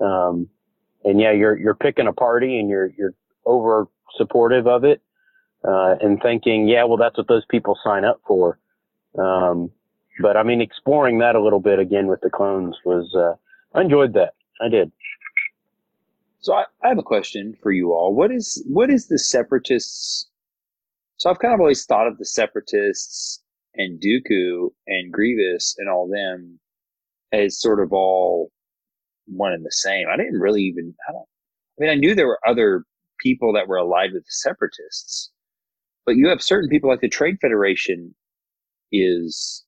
[0.00, 0.48] Um,
[1.04, 5.02] and yeah, you're you're picking a party and you're you're over supportive of it
[5.66, 8.58] uh, and thinking, yeah, well, that's what those people sign up for.
[9.18, 9.70] Um,
[10.20, 13.34] but I mean, exploring that a little bit again with the clones was uh,
[13.76, 14.34] I enjoyed that.
[14.60, 14.92] I did.
[16.40, 18.14] So I, I have a question for you all.
[18.14, 20.28] What is what is the separatists
[21.22, 23.40] so I've kind of always thought of the Separatists
[23.76, 26.58] and Dooku and Grievous and all them
[27.30, 28.50] as sort of all
[29.26, 30.08] one and the same.
[30.12, 31.28] I didn't really even, I don't,
[31.78, 32.82] I mean, I knew there were other
[33.20, 35.30] people that were allied with the Separatists,
[36.04, 38.16] but you have certain people like the Trade Federation
[38.90, 39.62] is,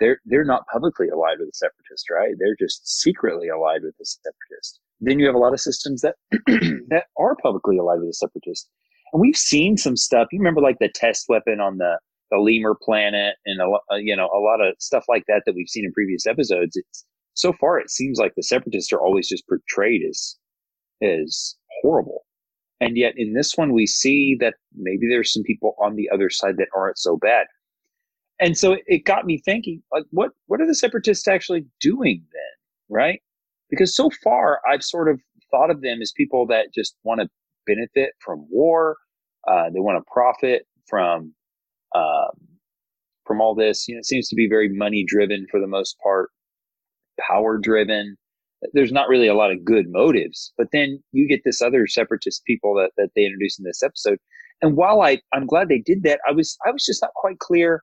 [0.00, 2.34] they're, they're not publicly allied with the Separatists, right?
[2.38, 4.80] They're just secretly allied with the Separatists.
[5.00, 6.16] Then you have a lot of systems that,
[6.88, 8.68] that are publicly allied with the Separatists.
[9.12, 10.28] And we've seen some stuff.
[10.32, 11.98] You remember like the test weapon on the,
[12.30, 15.54] the lemur planet and a, uh, you know, a lot of stuff like that that
[15.54, 16.76] we've seen in previous episodes.
[16.76, 17.04] It's
[17.34, 20.36] so far, it seems like the separatists are always just portrayed as,
[21.02, 22.24] as horrible.
[22.80, 26.30] And yet in this one, we see that maybe there's some people on the other
[26.30, 27.46] side that aren't so bad.
[28.40, 32.96] And so it got me thinking, like, what, what are the separatists actually doing then?
[32.96, 33.20] Right?
[33.70, 35.20] Because so far I've sort of
[35.50, 37.28] thought of them as people that just want to
[37.66, 38.96] benefit from war.
[39.46, 41.34] Uh, they want to profit from
[41.94, 42.30] um,
[43.26, 43.86] from all this.
[43.88, 46.30] You know, it seems to be very money driven for the most part,
[47.20, 48.16] power driven.
[48.72, 50.52] There's not really a lot of good motives.
[50.56, 54.18] But then you get this other separatist people that, that they introduce in this episode.
[54.62, 57.38] And while I, I'm glad they did that, I was I was just not quite
[57.38, 57.82] clear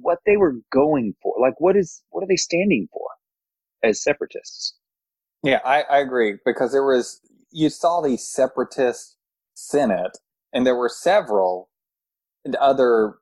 [0.00, 1.34] what they were going for.
[1.40, 3.06] Like what is what are they standing for
[3.82, 4.74] as separatists?
[5.42, 9.16] Yeah, I, I agree because there was you saw the separatist
[9.54, 10.18] Senate,
[10.52, 11.70] and there were several
[12.60, 13.14] other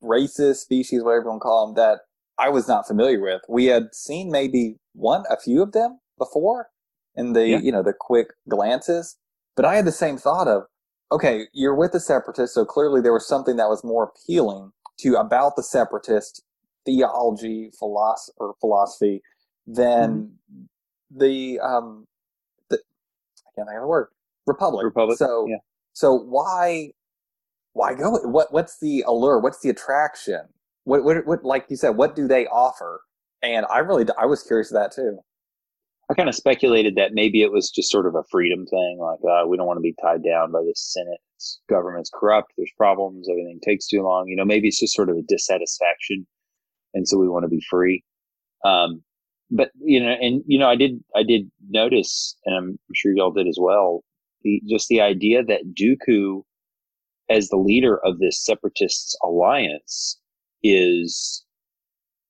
[0.00, 2.00] races, species, whatever you want to call them, that
[2.38, 3.42] I was not familiar with.
[3.48, 6.68] We had seen maybe one, a few of them before
[7.14, 7.58] in the, yeah.
[7.58, 9.16] you know, the quick glances,
[9.56, 10.64] but I had the same thought of,
[11.10, 15.16] okay, you're with the separatists, so clearly there was something that was more appealing to
[15.16, 16.42] about the separatist
[16.84, 19.22] theology, philosophy, or philosophy
[19.66, 21.18] than mm-hmm.
[21.18, 22.06] the um,
[22.70, 22.76] I
[23.56, 24.08] can't think of the word.
[24.46, 24.84] Republic.
[24.84, 25.18] Republic.
[25.18, 25.56] So yeah.
[25.92, 26.92] so why
[27.72, 28.18] why go?
[28.24, 29.38] What what's the allure?
[29.38, 30.40] What's the attraction?
[30.84, 31.90] What what what like you said?
[31.90, 33.02] What do they offer?
[33.42, 35.18] And I really I was curious of that too.
[36.10, 39.20] I kind of speculated that maybe it was just sort of a freedom thing, like
[39.30, 41.20] uh, we don't want to be tied down by this Senate
[41.68, 42.52] government's corrupt.
[42.56, 43.28] There's problems.
[43.28, 44.26] Everything takes too long.
[44.28, 46.26] You know, maybe it's just sort of a dissatisfaction,
[46.94, 48.04] and so we want to be free.
[48.64, 49.02] Um,
[49.50, 53.32] but you know, and you know, I did I did notice, and I'm sure y'all
[53.32, 54.02] did as well.
[54.44, 56.42] The just the idea that Dooku,
[57.28, 60.18] as the leader of this separatists alliance,
[60.62, 61.44] is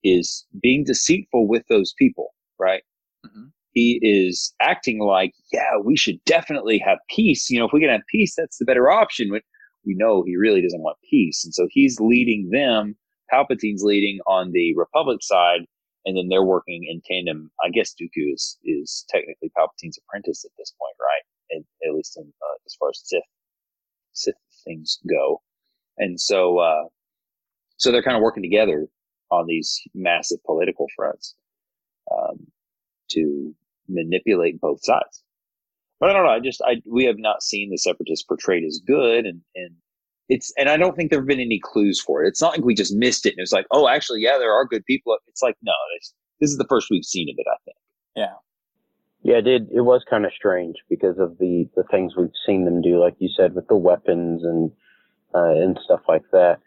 [0.04, 2.82] is being deceitful with those people, right?
[3.78, 7.48] He is acting like, yeah, we should definitely have peace.
[7.48, 9.28] You know, if we can have peace, that's the better option.
[9.30, 9.42] But
[9.86, 11.44] we know he really doesn't want peace.
[11.44, 12.96] And so he's leading them.
[13.32, 15.60] Palpatine's leading on the Republic side,
[16.04, 17.52] and then they're working in tandem.
[17.64, 21.22] I guess Dooku is, is technically Palpatine's apprentice at this point, right?
[21.50, 23.22] And, at least in, uh, as far as Sith,
[24.12, 25.40] Sith things go.
[25.98, 26.84] And so, uh,
[27.76, 28.88] so they're kind of working together
[29.30, 31.36] on these massive political fronts
[32.10, 32.48] um,
[33.10, 33.54] to
[33.88, 35.22] manipulate both sides.
[36.00, 36.32] But I don't know.
[36.32, 39.74] I just I we have not seen the separatists portrayed as good, and and
[40.28, 42.28] it's and I don't think there have been any clues for it.
[42.28, 44.64] It's not like we just missed it and it's like, oh, actually, yeah, there are
[44.64, 45.16] good people.
[45.26, 45.72] It's like no,
[46.40, 47.46] this is the first we've seen of it.
[47.50, 47.76] I think.
[48.16, 48.34] Yeah.
[49.22, 49.68] Yeah, it did.
[49.72, 53.16] It was kind of strange because of the the things we've seen them do, like
[53.18, 54.70] you said, with the weapons and
[55.34, 56.58] uh, and stuff like that.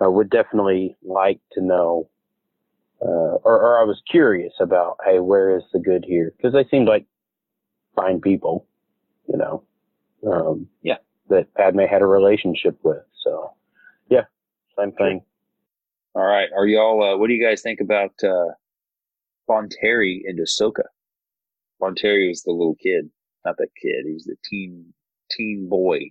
[0.00, 2.08] I would definitely like to know,
[3.02, 6.32] uh, or, or I was curious about, hey, where is the good here?
[6.36, 7.06] Because they seemed like
[7.96, 8.66] fine people,
[9.28, 9.62] you know.
[10.30, 10.96] Um, Yeah.
[11.28, 13.04] That Padme had a relationship with.
[13.22, 13.52] So,
[14.08, 14.24] yeah,
[14.76, 15.22] same thing.
[16.16, 17.00] All right, are y'all?
[17.02, 18.46] Uh, what do you guys think about uh,
[19.48, 20.82] Bonteri and Ahsoka?
[21.80, 23.10] Bonteri was the little kid,
[23.44, 24.06] not the kid.
[24.06, 24.92] He was the teen
[25.30, 26.10] teen boy.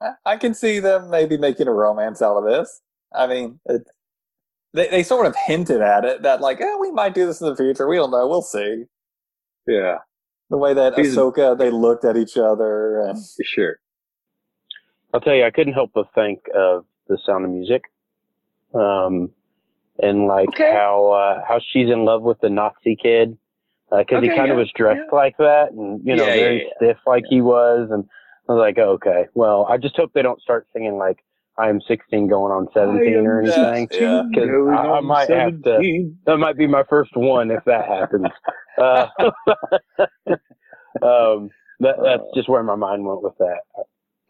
[0.00, 2.80] I- I can see them maybe making a romance out of this.
[3.14, 3.82] I mean, it,
[4.74, 7.48] they they sort of hinted at it that like, eh, we might do this in
[7.48, 7.86] the future.
[7.88, 8.26] We don't know.
[8.28, 8.84] We'll see.
[9.66, 9.98] Yeah,
[10.50, 13.76] The way that He's- Ahsoka, they looked at each other, and sure.
[15.14, 17.84] I'll tell you, I couldn't help but think of the Sound of Music,
[18.74, 19.30] um,
[19.98, 20.72] and like Okay.
[20.72, 23.36] how uh, how she's in love with the Nazi kid
[23.90, 26.40] because he Okay, kind yeah, of was dressed like that, and you know, Yeah, yeah,
[26.40, 26.70] very yeah.
[26.76, 28.08] stiff like he was, and
[28.48, 31.22] I was like, oh, okay, well, I just hope they don't start singing like
[31.58, 33.88] I am 16 going on 17 or anything.
[33.92, 34.22] Yeah.
[34.28, 36.12] Because I, I might have to.
[36.26, 38.26] That might be my first one if that happens.
[38.78, 39.06] Uh,
[41.02, 43.60] um, that, that's just where my mind went with that.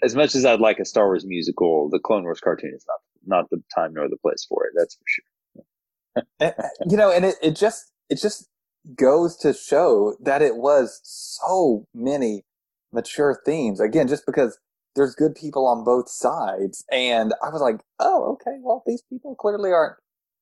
[0.02, 2.98] As much as I'd like a Star Wars musical, the Clone Wars cartoon is not
[3.24, 4.72] not the time nor the place for it.
[4.76, 6.24] That's for sure.
[6.40, 6.54] And,
[6.90, 8.48] you know, and it, it just it just
[8.96, 12.44] goes to show that it was so many
[12.92, 13.80] mature themes.
[13.80, 14.58] Again, just because
[14.94, 19.34] there's good people on both sides, and I was like, oh, okay, well, these people
[19.34, 19.96] clearly aren't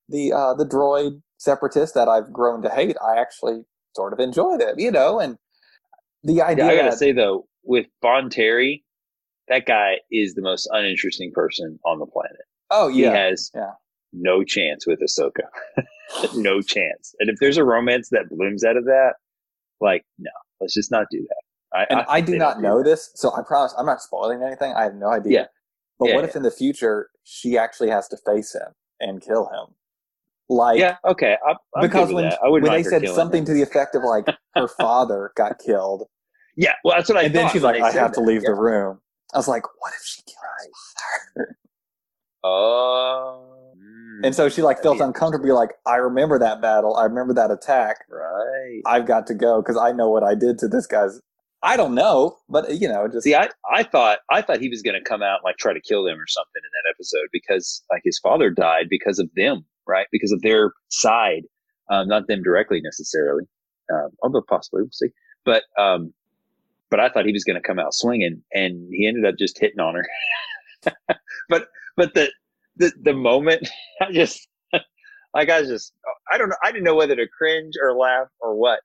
[0.08, 2.96] the uh, the droid separatists that I've grown to hate.
[3.02, 3.62] I actually
[3.94, 5.36] sort of enjoy them, you know, and
[6.22, 6.66] the idea.
[6.66, 8.82] Yeah, I gotta say though, with Bonteri,
[9.48, 12.42] that guy is the most uninteresting person on the planet.
[12.70, 13.72] oh He yeah, has yeah.
[14.12, 15.46] no chance with Ahsoka.
[16.36, 17.14] no chance.
[17.20, 19.14] And if there's a romance that blooms out of that,
[19.80, 21.42] like, no, let's just not do that.
[21.72, 22.85] I, and I, think do not know that.
[22.85, 24.72] this, so I promise I'm not spoiling anything.
[24.74, 25.33] I have no idea.
[25.33, 25.46] Yeah.
[25.98, 29.46] But Yeah, what if in the future she actually has to face him and kill
[29.46, 29.74] him?
[30.48, 31.37] Like, Yeah, okay.
[31.46, 32.24] I, I'm because when.
[32.26, 33.46] I when they said something him.
[33.46, 36.04] to the effect of like her father got killed,
[36.56, 38.50] Yeah, well, that's what I and then she's like, "I have to leave Yeah.
[38.50, 39.00] the room."
[39.33, 40.94] I was like, "What if she killed his
[41.37, 41.56] father?"
[42.42, 43.74] Oh.
[43.76, 45.54] mm, And so she like felt uncomfortable.
[45.54, 46.96] Like, I remember that battle.
[46.96, 47.98] I remember that attack.
[48.09, 48.80] right.
[48.87, 51.20] I've got to go because I know what I did to this guy's.
[51.62, 54.83] I don't know, but you know, just See, I, I thought I thought he was
[54.83, 57.29] going to come out and like try to kill them or something in that episode
[57.33, 60.07] because like his father died because of them, right?
[60.11, 61.42] Because of their side,
[61.90, 63.44] um, not them directly necessarily,
[63.92, 65.09] um, although possibly we'll see.
[65.44, 66.14] But um,
[66.90, 69.59] but I thought he was going to come out swinging, and he ended up just
[69.59, 70.09] hitting on her.
[71.51, 72.31] but but the
[72.77, 73.68] the the moment
[74.01, 74.49] I just
[75.35, 75.92] like I was just
[76.33, 78.81] I don't know I didn't know whether to cringe or laugh or what.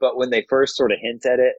[0.00, 1.56] But when they first sort of hint at it,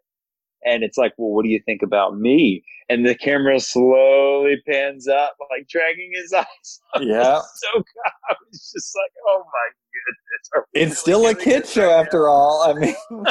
[0.65, 2.63] and it's like, well, what do you think about me?
[2.89, 6.81] And the camera slowly pans up, like dragging his eyes.
[6.99, 7.39] yeah.
[7.55, 10.65] so I was just like, oh my goodness.
[10.91, 11.99] It's still a kid show right now?
[12.01, 12.63] after all.
[12.63, 12.95] I mean,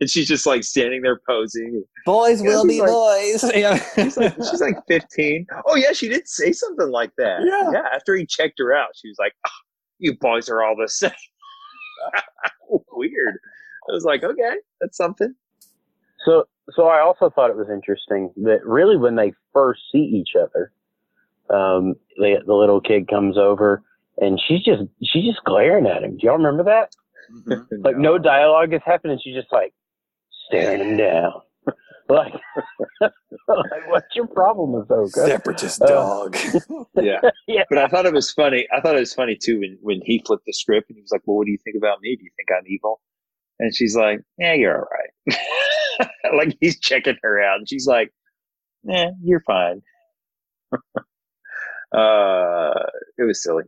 [0.00, 1.84] And she's just like standing there posing.
[2.04, 3.44] boys will be like- boys.
[3.54, 3.76] Yeah.
[3.94, 5.46] She's like, she's like 15.
[5.66, 7.42] Oh yeah, she did say something like that.
[7.46, 7.70] Yeah.
[7.72, 7.88] Yeah.
[7.94, 9.50] After he checked her out, she was like, "Ah,
[9.98, 11.10] you boys are all the same.
[12.92, 13.38] Weird.
[13.88, 15.34] I was like, okay, that's something.
[16.24, 20.30] So, so I also thought it was interesting that really when they first see each
[20.40, 20.72] other,
[21.50, 23.82] um, the the little kid comes over
[24.18, 26.12] and she's just she's just glaring at him.
[26.16, 26.94] Do y'all remember that?
[27.82, 29.18] Like no dialogue is happening.
[29.22, 29.74] She's just like
[30.48, 31.32] staring him down.
[32.08, 32.32] like,
[33.00, 35.26] like, what's your problem with Ahsoka?
[35.26, 36.36] Separatist Uh, dog.
[36.94, 37.20] Yeah.
[37.46, 37.64] Yeah.
[37.68, 38.66] But I thought it was funny.
[38.74, 41.10] I thought it was funny too when, when he flipped the script and he was
[41.12, 42.16] like, Well, what do you think about me?
[42.16, 43.00] Do you think I'm evil?
[43.58, 45.38] And she's like, Yeah, you're all right.
[46.36, 47.58] like he's checking her out.
[47.58, 48.12] And she's like,
[48.82, 49.82] Yeah, you're fine.
[51.96, 52.72] uh,
[53.18, 53.64] it was silly.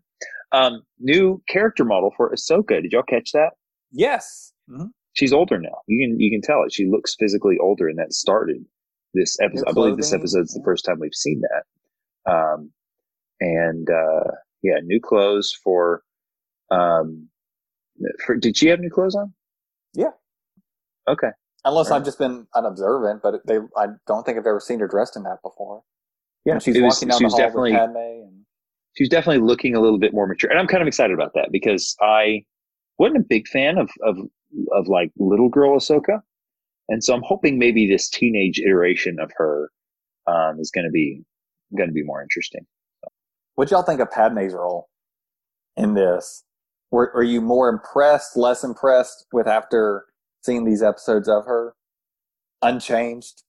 [0.53, 2.83] Um, new character model for Ahsoka.
[2.83, 3.51] Did y'all catch that?
[3.93, 4.53] yes.
[4.71, 4.89] Mhm.
[5.13, 5.79] She's older now.
[5.87, 6.73] You can you can tell it.
[6.75, 8.67] She looks physically older, and that started
[9.15, 9.65] this episode.
[9.67, 12.31] I believe this clothing, episode's the first time we've seen that.
[12.31, 12.71] Um,
[13.41, 14.31] and uh,
[14.63, 16.03] yeah, new clothes for.
[16.71, 17.29] Um,
[18.27, 19.33] for did she have new clothes on?
[19.95, 20.11] Yeah.
[21.09, 21.31] Okay.
[21.67, 21.97] Unless Right.
[21.97, 25.25] I've just been unobservant, but they I don't think I've ever seen her dressed in
[25.25, 25.83] that before.
[26.45, 28.47] Yeah, And she's was- walking down she the hall definitely- with Padme and
[28.97, 31.51] She's definitely looking a little bit more mature, and I'm kind of excited about that
[31.53, 32.47] because I
[32.99, 34.17] wasn't a big fan of of
[34.73, 36.23] of like little girl Ahsoka,
[36.89, 39.71] and so I'm hoping maybe this teenage iteration of her
[40.27, 41.23] um, is going to be
[41.77, 42.67] going to be more interesting.
[43.57, 44.89] What y'all think of Padme's role
[45.77, 46.45] in this?
[46.91, 50.07] Were, are you more impressed, less impressed with after
[50.47, 51.75] seeing these episodes of her?
[52.63, 53.43] Unchanged?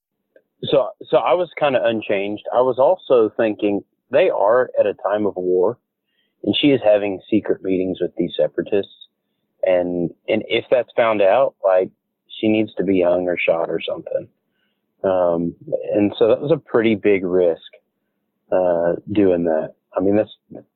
[0.63, 2.43] So, so I was kind of unchanged.
[2.53, 5.77] I was also thinking they are at a time of war,
[6.43, 8.91] and she is having secret meetings with these separatists.
[9.63, 11.89] And and if that's found out, like
[12.39, 14.27] she needs to be hung or shot or something.
[15.03, 15.55] Um,
[15.93, 17.62] and so that was a pretty big risk
[18.51, 19.75] uh, doing that.
[19.95, 20.31] I mean, that's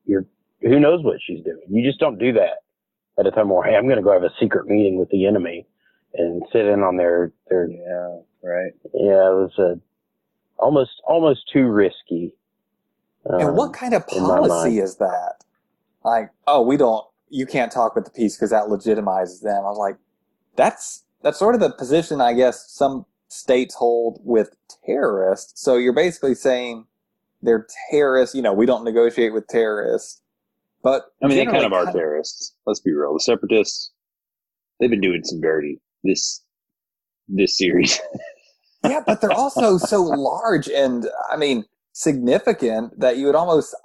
[0.06, 0.26] you're
[0.62, 1.62] who knows what she's doing.
[1.70, 2.64] You just don't do that
[3.20, 5.26] at a time where hey, I'm going to go have a secret meeting with the
[5.26, 5.66] enemy
[6.14, 8.72] and sit in on their their Yeah, right.
[8.94, 9.80] yeah, it was a
[10.58, 12.36] almost almost too risky.
[13.26, 15.44] and Um, what kind of policy is that?
[16.04, 19.58] Like, oh, we don't, you can't talk with the peace because that legitimizes them.
[19.58, 19.98] I was like,
[20.56, 25.62] that's, that's sort of the position I guess some states hold with terrorists.
[25.62, 26.86] So you're basically saying
[27.42, 30.22] they're terrorists, you know, we don't negotiate with terrorists.
[30.84, 32.56] But I mean, they kind of are kind terrorists.
[32.66, 33.14] Let's be real.
[33.14, 33.92] The separatists,
[34.80, 36.44] they've been doing some dirty this
[37.28, 38.00] this series.
[38.84, 43.76] yeah, but they're also so large and I mean significant that you would almost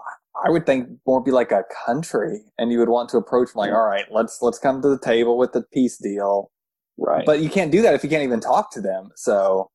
[0.44, 3.70] I would think more be like a country and you would want to approach like,
[3.72, 6.50] all right, let's let's come to the table with the peace deal.
[6.98, 7.24] right.
[7.24, 9.10] But you can't do that if you can't even talk to them.
[9.16, 9.70] So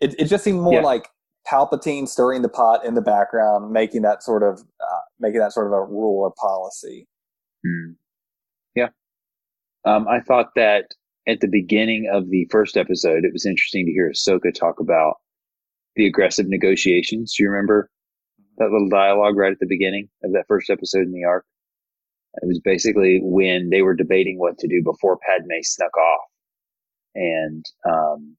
[0.00, 0.82] it it just seemed more Yeah.
[0.82, 1.08] like
[1.50, 5.66] Palpatine stirring the pot in the background, making that sort of uh, making that sort
[5.66, 7.06] of a rule or policy.
[7.64, 7.92] Hmm.
[8.74, 8.88] Yeah.
[9.84, 10.86] Um, I thought that
[11.26, 15.14] at the beginning of the first episode, it was interesting to hear Ahsoka talk about
[15.96, 17.34] the aggressive negotiations.
[17.36, 17.90] Do you remember
[18.58, 21.44] that little dialogue right at the beginning of that first episode in the arc?
[22.42, 26.24] It was basically when they were debating what to do before Padme snuck off.
[27.14, 28.36] And, um,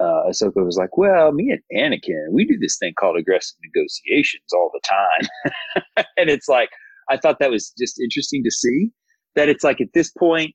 [0.00, 4.52] uh, Ahsoka was like, well, me and Anakin, we do this thing called aggressive negotiations
[4.52, 6.04] all the time.
[6.16, 6.70] and it's like,
[7.08, 8.90] I thought that was just interesting to see
[9.36, 10.54] that it's like at this point,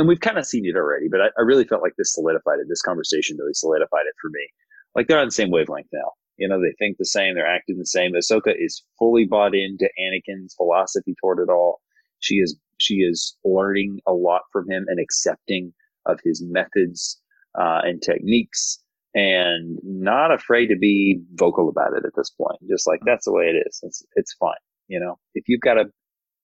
[0.00, 2.58] and we've kind of seen it already, but I, I really felt like this solidified
[2.58, 2.66] it.
[2.70, 4.48] This conversation really solidified it for me.
[4.94, 6.12] Like they're on the same wavelength now.
[6.38, 8.12] You know, they think the same, they're acting the same.
[8.14, 11.82] Ahsoka is fully bought into Anakin's philosophy toward it all.
[12.20, 15.74] She is she is learning a lot from him and accepting
[16.06, 17.20] of his methods
[17.60, 18.82] uh, and techniques,
[19.14, 22.58] and not afraid to be vocal about it at this point.
[22.70, 23.80] Just like that's the way it is.
[23.82, 24.54] It's it's fine.
[24.88, 25.84] You know, if you've got to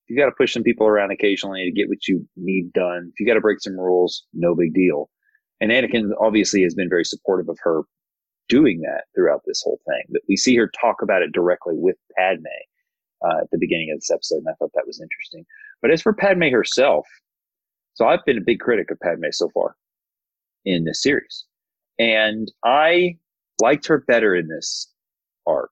[0.09, 3.21] you got to push some people around occasionally to get what you need done, if
[3.21, 5.11] you got to break some rules, no big deal.
[5.61, 7.83] And Anakin obviously has been very supportive of her
[8.49, 10.03] doing that throughout this whole thing.
[10.11, 12.45] But we see her talk about it directly with Padme
[13.25, 15.45] uh, at the beginning of this episode, and I thought that was interesting.
[15.83, 17.07] But as for Padme herself,
[17.95, 19.77] so I've been a big critic of Padme so far
[20.65, 21.47] in this series,
[21.99, 23.17] and I
[23.61, 24.93] liked her better in this
[25.47, 25.71] arc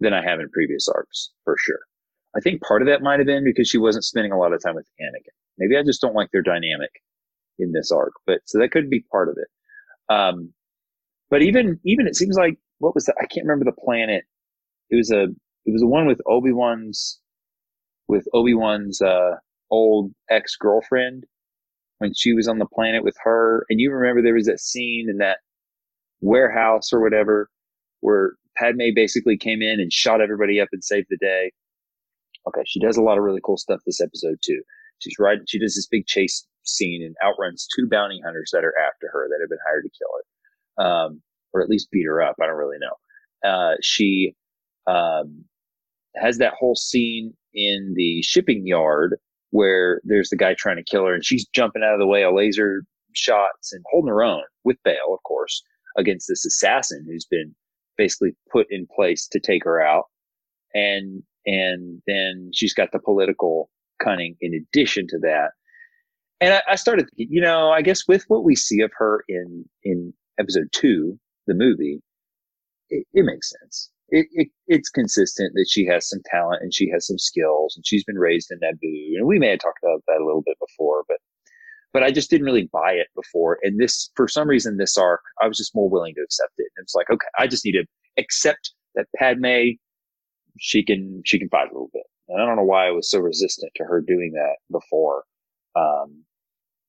[0.00, 1.80] than I have in previous arcs for sure.
[2.36, 4.62] I think part of that might have been because she wasn't spending a lot of
[4.62, 5.34] time with Anakin.
[5.58, 6.90] Maybe I just don't like their dynamic
[7.58, 10.14] in this arc, but so that could be part of it.
[10.14, 10.52] Um,
[11.30, 13.16] but even even it seems like what was that?
[13.20, 14.24] I can't remember the planet.
[14.90, 15.24] It was a
[15.66, 17.20] it was the one with Obi Wan's
[18.08, 19.36] with Obi Wan's uh,
[19.70, 21.24] old ex girlfriend
[21.98, 23.66] when she was on the planet with her.
[23.70, 25.38] And you remember there was that scene in that
[26.20, 27.48] warehouse or whatever
[28.00, 31.52] where Padme basically came in and shot everybody up and saved the day.
[32.48, 34.62] Okay, she does a lot of really cool stuff this episode too.
[34.98, 38.74] She's riding, she does this big chase scene and outruns two bounty hunters that are
[38.78, 41.22] after her that have been hired to kill her, um,
[41.52, 42.36] or at least beat her up.
[42.40, 43.48] I don't really know.
[43.48, 44.34] Uh, she
[44.86, 45.44] um,
[46.16, 49.16] has that whole scene in the shipping yard
[49.50, 52.22] where there's the guy trying to kill her and she's jumping out of the way
[52.22, 52.84] of laser
[53.14, 55.62] shots and holding her own with Bail, of course.
[55.96, 57.54] against this assassin who's been
[57.96, 60.04] basically put in place to take her out.
[60.74, 63.70] And, and then she's got the political
[64.02, 65.50] cunning in addition to that.
[66.40, 69.64] And I, I started you know, I guess with what we see of her in,
[69.84, 72.00] in episode two, the movie,
[72.88, 73.90] it, it makes sense.
[74.08, 77.86] It, it, it's consistent that she has some talent and she has some skills and
[77.86, 79.18] she's been raised in Naboo.
[79.18, 81.18] And we may have talked about that a little bit before, but
[81.92, 83.58] but I just didn't really buy it before.
[83.62, 86.70] And this, for some reason, this arc, I was just more willing to accept it.
[86.76, 87.84] And it's like, okay, I just need to
[88.16, 89.72] accept that Padme,
[90.58, 92.04] she can, she can fight a little bit.
[92.28, 95.24] And I don't know why I was so resistant to her doing that before.
[95.76, 96.24] Um,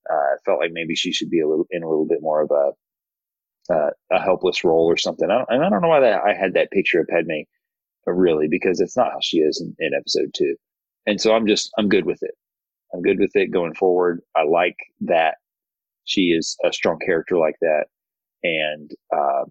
[0.10, 2.42] uh, I felt like maybe she should be a little, in a little bit more
[2.42, 5.30] of a, uh, a helpless role or something.
[5.30, 7.44] I and I don't know why that I had that picture of Padme
[8.08, 10.56] really, because it's not how she is in, in episode two.
[11.06, 12.36] And so I'm just, I'm good with it.
[12.94, 14.22] I'm good with it going forward.
[14.36, 15.36] I like that
[16.04, 17.86] she is a strong character like that.
[18.44, 19.46] And, um,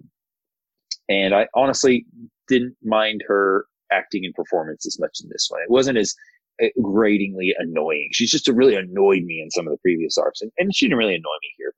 [1.08, 2.04] and I honestly
[2.48, 5.60] didn't mind her acting and performance as much in this one.
[5.62, 6.14] It wasn't as
[6.62, 8.08] uh, gratingly annoying.
[8.12, 10.98] She's just really annoyed me in some of the previous arcs, and, and she didn't
[10.98, 11.74] really annoy me here.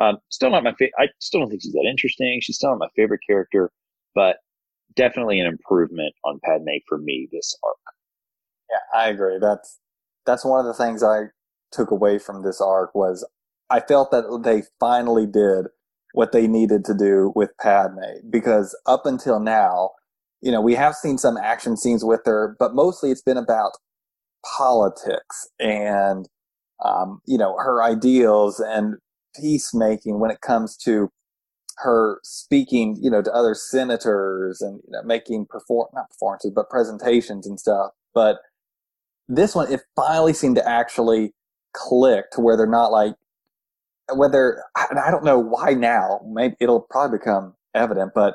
[0.00, 0.94] Um, still not my favorite.
[0.98, 2.40] I still don't think she's that interesting.
[2.42, 3.70] She's still not my favorite character,
[4.14, 4.36] but
[4.96, 7.76] definitely an improvement on Padme for me this arc.
[8.70, 9.38] Yeah, I agree.
[9.40, 9.78] That's
[10.26, 11.24] that's one of the things I
[11.72, 13.26] took away from this arc was
[13.68, 15.66] I felt that they finally did
[16.12, 19.90] what they needed to do with Padme because up until now,
[20.42, 23.72] you know, we have seen some action scenes with her, but mostly it's been about
[24.56, 26.28] politics and,
[26.84, 28.96] um, you know, her ideals and
[29.36, 31.10] peacemaking when it comes to
[31.76, 36.70] her speaking, you know, to other senators and you know, making perform not performances, but
[36.70, 37.92] presentations and stuff.
[38.14, 38.38] But
[39.28, 41.32] this one, it finally seemed to actually
[41.72, 43.14] click to where they're not like,
[44.12, 48.34] whether, and I don't know why now, maybe it'll probably become evident, but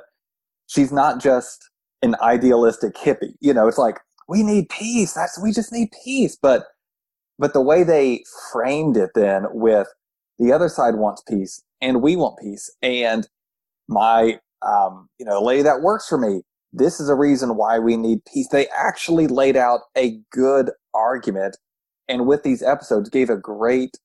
[0.68, 1.70] she's not just
[2.02, 3.34] an idealistic hippie.
[3.40, 5.14] You know, it's like, we need peace.
[5.14, 6.38] That's, we just need peace.
[6.40, 6.66] But,
[7.38, 9.88] but the way they framed it then with
[10.40, 12.70] the other side wants peace and we want peace.
[12.82, 13.28] And
[13.88, 16.42] my, um, you know, lady that works for me,
[16.74, 18.50] this is a reason why we need peace.
[18.50, 21.58] They actually laid out a good argument
[22.08, 23.98] and with these episodes gave a great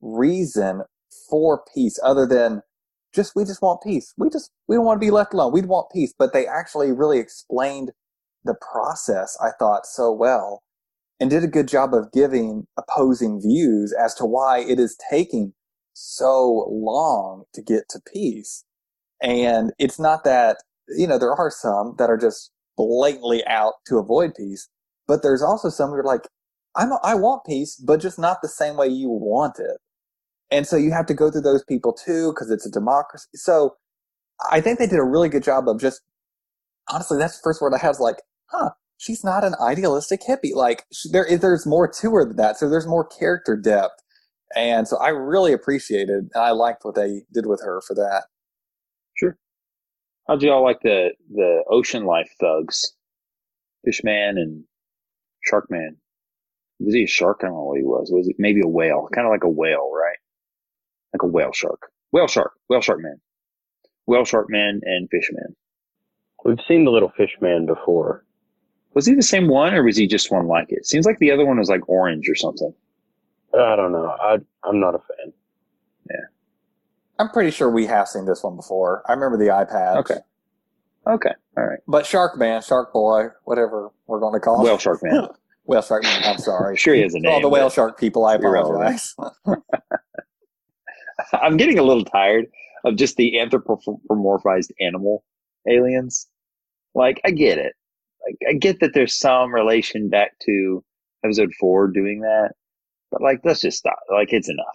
[0.00, 0.82] reason
[1.28, 2.62] for peace other than
[3.14, 4.14] just we just want peace.
[4.16, 5.52] We just we don't want to be left alone.
[5.52, 7.92] We want peace, but they actually really explained
[8.44, 10.62] the process I thought so well
[11.20, 15.52] and did a good job of giving opposing views as to why it is taking
[15.92, 18.64] so long to get to peace.
[19.22, 20.56] And it's not that,
[20.88, 24.68] you know, there are some that are just blatantly out to avoid peace,
[25.06, 26.26] but there's also some who are like,
[26.74, 29.78] I'm, I want peace, but just not the same way you want it.
[30.52, 33.26] And so you have to go through those people too, because it's a democracy.
[33.34, 33.74] So
[34.50, 36.02] I think they did a really good job of just,
[36.90, 38.16] honestly, that's the first word I had was like,
[38.50, 40.54] huh, she's not an idealistic hippie.
[40.54, 42.58] Like there is, there's more to her than that.
[42.58, 43.94] So there's more character depth.
[44.54, 48.24] And so I really appreciated, and I liked what they did with her for that.
[49.14, 49.38] Sure.
[50.28, 52.92] How'd y'all like the, the ocean life thugs?
[53.86, 54.64] Fishman and
[55.50, 55.96] Sharkman.
[56.80, 57.38] Was he a shark?
[57.42, 58.10] I don't know what he was.
[58.12, 59.08] Was it maybe a whale?
[59.14, 60.18] Kind of like a whale, right?
[61.12, 61.90] Like a whale shark.
[62.12, 62.52] Whale shark.
[62.68, 63.20] Whale shark man.
[64.06, 65.54] Whale shark man and fishman.
[66.44, 68.24] We've seen the little fish man before.
[68.94, 70.86] Was he the same one or was he just one like it?
[70.86, 72.74] Seems like the other one was like orange or something.
[73.54, 74.06] I don't know.
[74.20, 75.32] I I'm not a fan.
[76.10, 76.16] Yeah.
[77.18, 79.02] I'm pretty sure we have seen this one before.
[79.06, 79.96] I remember the iPad.
[79.98, 80.18] Okay.
[81.06, 81.32] Okay.
[81.56, 81.80] All right.
[81.86, 84.64] But Shark Man, Shark Boy, whatever we're going to call him.
[84.64, 85.28] Whale shark man.
[85.64, 86.22] Whale Shark Man.
[86.24, 86.76] I'm sorry.
[86.76, 89.14] Sure he has a To all the whale shark people, I You're apologize.
[91.42, 92.46] I'm getting a little tired
[92.84, 95.24] of just the anthropomorphized animal
[95.68, 96.28] aliens.
[96.94, 97.74] Like, I get it.
[98.26, 100.84] Like, I get that there's some relation back to
[101.24, 102.52] episode four doing that,
[103.10, 103.98] but like, let's just stop.
[104.10, 104.66] Like, it's enough.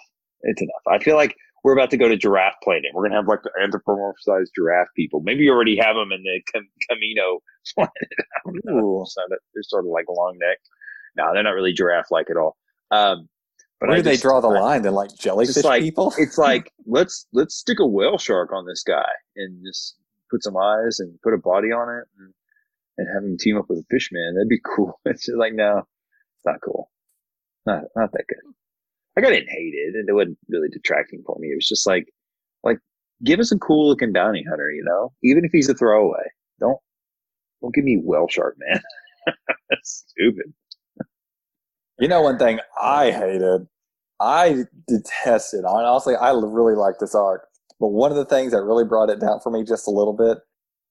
[0.41, 0.81] It's enough.
[0.87, 2.91] I feel like we're about to go to Giraffe Planet.
[2.93, 5.21] We're gonna have like the anthropomorphized giraffe people.
[5.21, 7.39] Maybe you already have them in the Cam- Kamino
[7.75, 7.91] planet.
[8.01, 9.01] I don't know.
[9.01, 9.05] Ooh.
[9.05, 10.59] So They're sort of like long neck.
[11.17, 12.55] No, they're not really giraffe-like at all.
[12.91, 13.27] Um,
[13.79, 14.81] but Where I do they draw the I- line?
[14.81, 16.13] Then like jellyfish like- people?
[16.17, 19.95] it's like let's let's stick a whale shark on this guy and just
[20.31, 22.33] put some eyes and put a body on it and,
[22.97, 24.35] and have him team up with a fish man.
[24.35, 24.99] That'd be cool.
[25.05, 26.89] It's just like no, it's not cool.
[27.65, 28.39] Not not that good.
[29.15, 31.47] Like I didn't hate it, and it wasn't really detracting for me.
[31.47, 32.07] It was just like
[32.63, 32.77] like
[33.23, 36.23] give us a cool looking bounty hunter, you know, even if he's a throwaway.
[36.59, 36.77] Don't
[37.61, 38.81] don't give me whale shark man.
[39.69, 40.53] That's stupid.
[41.99, 43.67] You know, one thing I hated,
[44.19, 45.65] I detested.
[45.65, 47.47] Honestly, I really like this arc.
[47.79, 50.13] But one of the things that really brought it down for me just a little
[50.13, 50.39] bit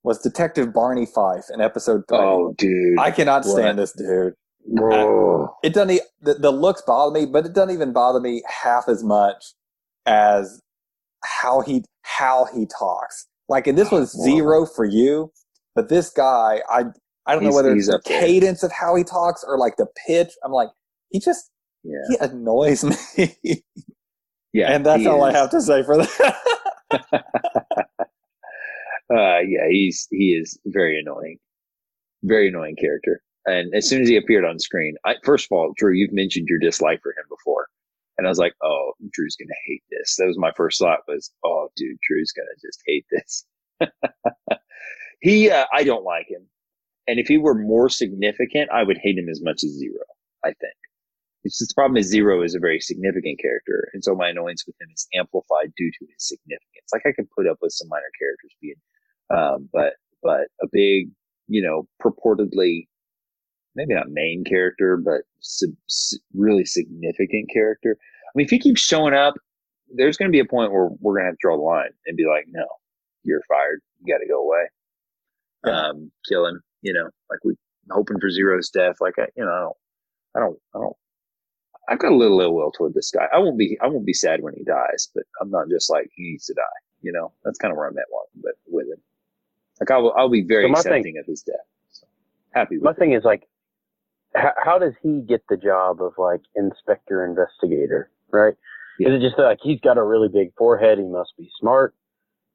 [0.02, 2.18] was Detective Barney Fife in episode three.
[2.18, 2.98] Oh, dude.
[2.98, 3.82] I cannot stand What?
[3.82, 4.34] this dude.
[5.62, 6.00] It doesn't.
[6.20, 9.54] The, the looks bother me, but it doesn't even bother me half as much
[10.06, 10.60] as
[11.24, 13.26] how he how he talks.
[13.48, 15.32] Like, and this was zero for you,
[15.74, 16.84] but this guy, I
[17.26, 20.32] I don't know whether it's the cadence of how he talks or like the pitch.
[20.44, 20.68] I'm like,
[21.10, 21.50] he just
[21.82, 21.98] Yeah.
[22.08, 23.62] he annoys me,
[24.52, 24.72] Yeah.
[24.72, 26.36] and that's all I have to say for that.
[29.08, 31.38] Uh, yeah, he's he is very annoying,
[32.24, 33.20] very annoying character.
[33.44, 36.48] And as soon as he appeared on screen, I, first of all, Drew, you've mentioned
[36.48, 37.68] your dislike for him before,
[38.18, 40.16] and I was like, oh, Drew's gonna hate this.
[40.16, 43.46] That was my first thought was, oh, dude, Drew's gonna just hate this.
[45.20, 46.44] he, uh, I don't like him,
[47.06, 50.02] and if he were more significant, I would hate him as much as Ziro.
[50.44, 50.74] I think.
[51.46, 54.64] It's just the problem is Ziro is a very significant character, and so my annoyance
[54.66, 56.90] with him is amplified due to his significance.
[56.92, 58.74] Like I can put up with some minor characters being
[59.30, 61.10] um, but but a big,
[61.48, 62.86] you know, purportedly
[63.74, 67.96] maybe not main character, but sub, s- really significant character.
[68.00, 69.34] I mean, if he keeps showing up,
[69.94, 71.90] there's going to be a point where we're going to have to draw the line
[72.06, 72.64] and be like, no,
[73.22, 73.80] you're fired.
[74.02, 74.64] You got to go away.
[75.66, 75.88] Yeah.
[75.88, 76.60] Um, kill him.
[76.82, 77.54] You know, like we
[77.90, 78.96] hoping for Ziro's death.
[79.00, 79.76] Like I, you know, I don't,
[80.36, 80.96] I don't, I don't.
[81.88, 83.26] I've got a little ill will toward this guy.
[83.32, 86.10] I won't be, I won't be sad when he dies, but I'm not just like
[86.14, 86.62] he needs to die.
[87.02, 88.98] You know, that's kind of where I'm at one, but with him.
[89.80, 91.54] Like I will, I'll be very So my thing- accepting of his death.
[91.92, 92.06] So,
[92.52, 92.96] happy with My it.
[92.98, 93.44] thing is like,
[94.34, 98.54] how, how does he get the job of like inspector investigator, right?
[98.98, 99.10] Yeah.
[99.10, 100.98] Is it just like he's got a really big forehead?
[100.98, 101.94] He must be smart.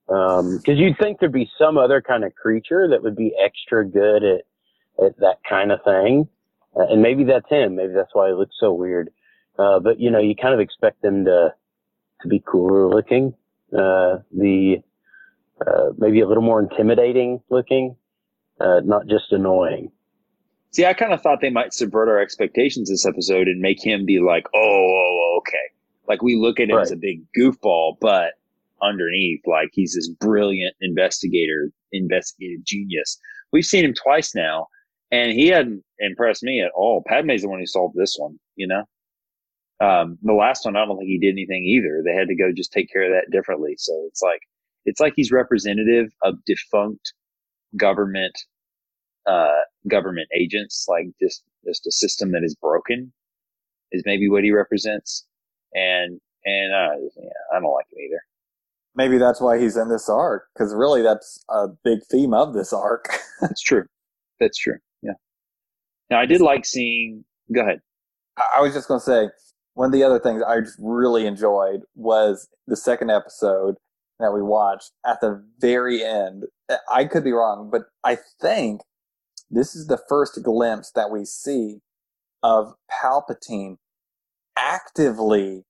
[0.08, 4.24] Because you'd think there'd be some other kind of creature that would be extra good
[4.24, 4.42] at
[5.06, 6.28] at that kind of thing,
[6.76, 7.76] uh, and maybe that's him.
[7.76, 9.10] Maybe that's why he looks so weird.
[9.58, 11.54] Uh, but you know, you kind of expect them to
[12.22, 13.34] to be cooler looking,
[13.74, 14.78] uh, the
[15.66, 17.96] uh, maybe a little more intimidating looking,
[18.60, 19.92] uh, not just annoying.
[20.72, 24.06] See, I kind of thought they might subvert our expectations this episode and make him
[24.06, 25.58] be like, oh, oh, okay.
[26.08, 28.34] Like we look at him as a big goofball, but
[28.82, 33.20] underneath, like he's this brilliant investigator, investigative genius.
[33.52, 34.68] We've seen him twice now,
[35.12, 37.04] and he hadn't impressed me at all.
[37.06, 38.84] Padme's the one who solved this one, you know?
[39.82, 42.04] Um, the last one, I don't think he did anything either.
[42.06, 43.76] They had to go just take care of that differently.
[43.78, 44.42] So it's like,
[44.86, 47.14] it's like he's representative of defunct
[47.78, 48.38] government
[49.28, 53.14] uh, government agents, like just just a system that is broken,
[53.92, 55.26] is maybe what he represents.
[55.74, 58.22] And and uh, yeah, I don't like him either.
[58.96, 62.74] Maybe that's why he's in this arc, because really that's a big theme of this
[62.74, 63.08] arc.
[63.42, 63.86] That's true.
[64.40, 64.78] That's true.
[65.02, 65.14] Yeah.
[66.12, 67.26] Now I did like seeing.
[67.54, 67.82] Go ahead.
[68.38, 69.30] I- I was just going to say
[69.74, 73.76] one of the other things I really enjoyed was the second episode
[74.20, 76.44] that we watched at the very end.
[76.70, 78.82] Uh, I could be wrong, but I think
[79.50, 81.80] this is the first glimpse that we see
[82.44, 83.78] of Palpatine
[84.58, 85.64] actively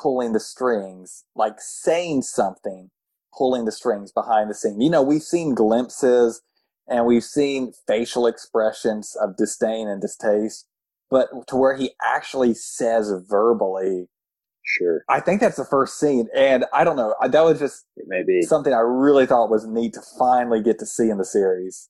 [0.00, 2.90] pulling the strings, like saying something,
[3.36, 4.80] pulling the strings behind the scene.
[4.80, 6.42] You know, we've seen glimpses
[6.88, 10.66] and we've seen facial expressions of disdain and distaste
[11.10, 14.08] but to where he actually says verbally,
[14.64, 16.28] Sure, I think that's the first scene.
[16.34, 18.42] And I don't know, that was just it may be.
[18.42, 21.88] something I really thought was neat to finally get to see in the series.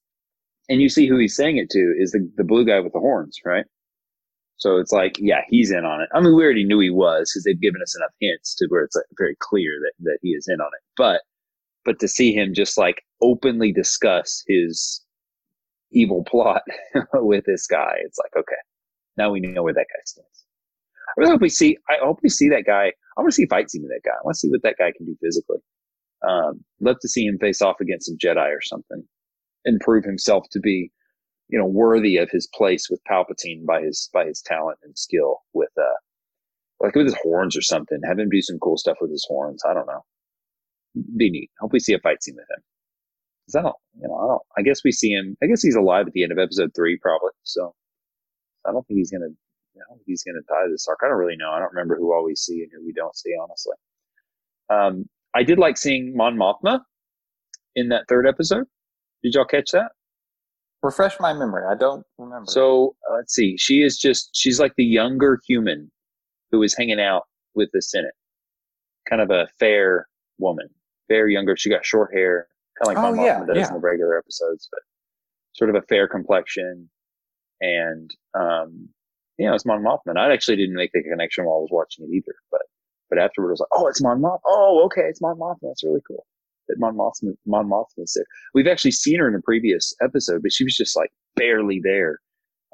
[0.68, 3.00] And you see who he's saying it to is the the blue guy with the
[3.00, 3.64] horns, right?
[4.58, 6.08] So it's like, yeah, he's in on it.
[6.14, 8.84] I mean, we already knew he was because they've given us enough hints to where
[8.84, 10.82] it's like very clear that that he is in on it.
[10.96, 11.22] But
[11.84, 15.02] but to see him just like openly discuss his
[15.92, 16.62] evil plot
[17.14, 18.56] with this guy, it's like, okay,
[19.16, 20.44] now we know where that guy stands.
[21.08, 21.76] I really hope we see.
[21.88, 22.92] I hope we see that guy.
[23.16, 24.14] I want to see fight scene with that guy.
[24.14, 25.58] I want to see what that guy can do physically.
[26.28, 29.02] Um, love to see him face off against some Jedi or something,
[29.64, 30.90] and prove himself to be,
[31.48, 35.38] you know, worthy of his place with Palpatine by his by his talent and skill
[35.54, 35.96] with uh,
[36.80, 38.00] like with his horns or something.
[38.06, 39.62] Have him do some cool stuff with his horns.
[39.68, 40.04] I don't know.
[41.16, 41.50] Be neat.
[41.60, 42.62] Hope we see a fight scene with him.
[43.46, 44.42] 'Cause I don't, you know, I don't.
[44.58, 45.36] I guess we see him.
[45.42, 47.30] I guess he's alive at the end of episode three, probably.
[47.44, 47.74] So
[48.68, 49.26] I don't think he's gonna.
[49.26, 51.00] I don't think he's gonna die this arc.
[51.04, 51.50] I don't really know.
[51.50, 53.74] I don't remember who all we see and who we don't see, honestly.
[54.70, 56.80] Um, I did like seeing Mon Mothma
[57.74, 58.64] in that third episode.
[59.22, 59.92] Did y'all catch that?
[60.82, 61.64] Refresh my memory.
[61.70, 62.46] I don't remember.
[62.50, 63.56] So uh, let's see.
[63.58, 65.90] She is just she's like the younger human
[66.50, 67.22] who is hanging out
[67.54, 68.14] with the Senate.
[69.08, 70.06] Kind of a fair
[70.38, 70.68] woman,
[71.08, 71.56] fair younger.
[71.56, 72.46] She got short hair,
[72.78, 73.68] kind of like Oh, Mon yeah, Mothma does yeah.
[73.68, 74.80] in the regular episodes, but
[75.54, 76.88] sort of a fair complexion.
[77.60, 78.88] And um,
[79.38, 80.16] you know, it's Mon Mothma.
[80.16, 82.62] I actually didn't make the connection while I was watching it either, but
[83.08, 84.40] But afterward, I was like, oh, it's Mon Mothma.
[84.46, 85.68] Oh, okay, it's Mon Mothma.
[85.68, 86.26] That's really cool.
[86.68, 88.24] That Mon Mothma Mon Mothma's there.
[88.54, 92.18] We've actually seen her in a previous episode, but she was just like barely there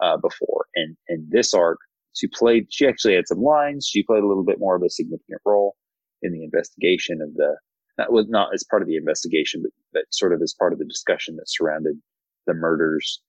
[0.03, 0.67] uh, before.
[0.75, 1.79] And and this arc,
[2.15, 2.69] she played.
[2.71, 3.87] She actually had some lines.
[3.87, 5.77] She played a little bit more of a significant role
[6.23, 7.57] in the investigation of the.
[7.99, 10.79] That was not as part of the investigation, but, but sort of as part of
[10.79, 12.01] the discussion that surrounded
[12.47, 13.21] the murders.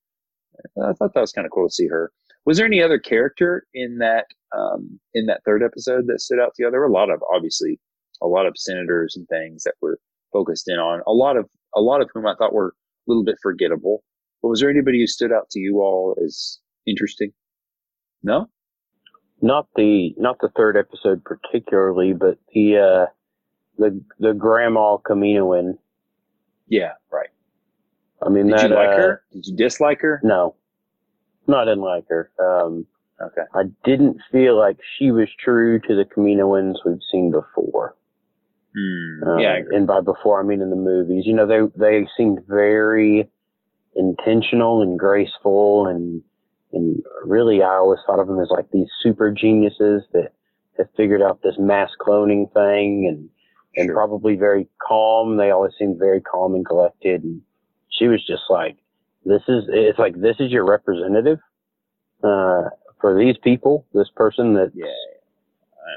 [0.81, 2.11] I thought that was kind of cool to see her.
[2.45, 4.25] Was there any other character in that
[4.55, 6.71] um, in that third episode that stood out to you?
[6.71, 7.79] There were a lot of obviously
[8.21, 9.99] a lot of senators and things that were
[10.31, 11.01] focused in on.
[11.07, 14.03] A lot of a lot of whom I thought were a little bit forgettable.
[14.41, 17.31] But was there anybody who stood out to you all as interesting?
[18.23, 18.47] No.
[19.41, 23.05] Not the not the third episode particularly, but the uh,
[23.77, 25.77] the the grandma Kaminoan.
[26.67, 27.29] Yeah, right.
[28.21, 29.23] I mean, Did that, you like uh, her?
[29.31, 30.21] Did you dislike her?
[30.23, 30.55] No,
[31.47, 32.31] no, I didn't like her.
[32.39, 32.85] Um,
[33.21, 33.43] Okay.
[33.53, 37.95] I didn't feel like she was true to the Kaminoans we've seen before.
[38.75, 39.23] Hmm.
[39.29, 39.77] Um, yeah, I agree.
[39.77, 41.23] and by before I mean in the movies.
[41.25, 43.29] You know, they they seemed very
[43.95, 46.21] intentional and graceful, and
[46.73, 50.33] and really, I always thought of them as like these super geniuses that
[50.77, 53.29] have figured out this mass cloning thing, and
[53.75, 53.95] and Sure.
[53.95, 55.37] probably very calm.
[55.37, 57.41] They always seemed very calm and collected, and
[57.93, 58.77] she was just like,
[59.25, 61.39] "This is it's like this is your representative."
[62.23, 62.69] Uh,
[63.01, 64.85] for these people, this person that Yeah.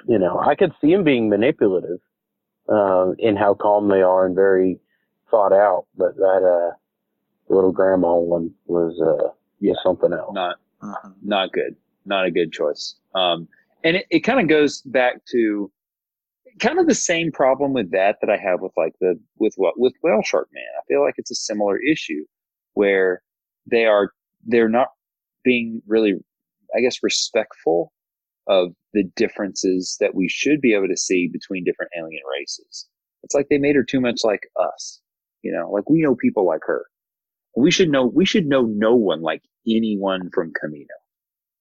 [0.08, 2.00] you know, I could see him being manipulative
[2.68, 4.80] uh, in how calm they are and very
[5.30, 5.86] thought out.
[5.96, 6.74] But that uh,
[7.52, 9.30] little grandma one was uh,
[9.60, 9.72] Yeah.
[9.72, 10.34] was something else.
[10.34, 11.14] Not Mhm.
[11.22, 11.76] not good.
[12.04, 12.96] Not a good choice.
[13.14, 13.48] Um,
[13.84, 15.70] and it, it kind of goes back to
[16.60, 19.78] kind of the same problem with that that I have with like the with what
[19.78, 20.64] with Whale Shark Man.
[20.78, 22.24] I feel like it's a similar issue
[22.74, 23.22] where
[23.70, 24.12] they are
[24.44, 24.88] they're not
[25.44, 26.14] being really,
[26.76, 27.92] I guess, respectful
[28.48, 32.86] of the differences that we should be able to see between different alien races.
[33.22, 35.00] It's like they made her too much like us.
[35.42, 36.86] You know, like we know people like her.
[37.56, 40.86] We should know we should know no one like anyone from Kamino.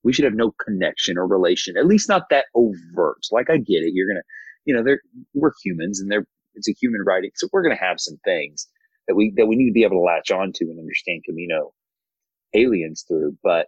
[0.03, 3.25] We should have no connection or relation, at least not that overt.
[3.31, 4.21] Like I get it, you're gonna,
[4.65, 5.01] you know, they're
[5.33, 8.67] we're humans and they're it's a human writing, so we're gonna have some things
[9.07, 11.71] that we that we need to be able to latch onto and understand Kamino
[12.53, 13.37] aliens through.
[13.43, 13.67] But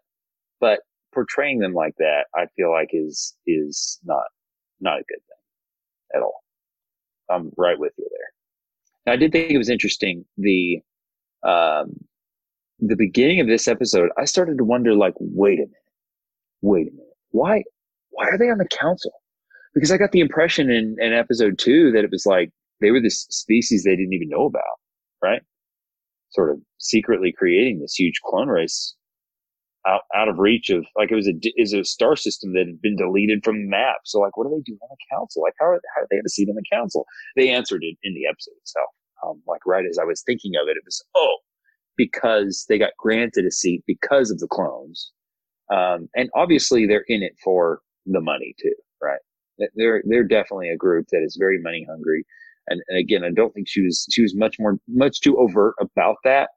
[0.59, 0.79] but
[1.13, 4.25] portraying them like that, I feel like is is not
[4.79, 6.43] not a good thing at all.
[7.29, 8.27] I'm right with you there.
[9.05, 10.81] Now, I did think it was interesting the
[11.43, 11.93] um,
[12.79, 14.09] the beginning of this episode.
[14.17, 15.73] I started to wonder, like, wait a minute,
[16.61, 17.63] wait a minute, why
[18.11, 19.11] why are they on the council?
[19.77, 22.49] Because I got the impression in, in episode two that it was like
[22.81, 24.63] they were this species they didn't even know about,
[25.23, 25.43] right?
[26.31, 28.95] Sort of secretly creating this huge clone race
[29.87, 32.81] out, out of reach of like it was a is a star system that had
[32.81, 33.97] been deleted from the map.
[34.05, 35.43] So like, what do they do on the council?
[35.43, 37.05] Like, how are how do they have a seat on the council?
[37.35, 38.89] They answered it in the episode itself.
[39.23, 41.37] Um, like right as I was thinking of it, it was oh,
[41.95, 45.11] because they got granted a seat because of the clones,
[45.71, 49.19] um, and obviously they're in it for the money too, right?
[49.75, 52.25] They're they're definitely a group that is very money hungry,
[52.67, 55.75] and, and again, I don't think she was she was much more much too overt
[55.79, 56.49] about that,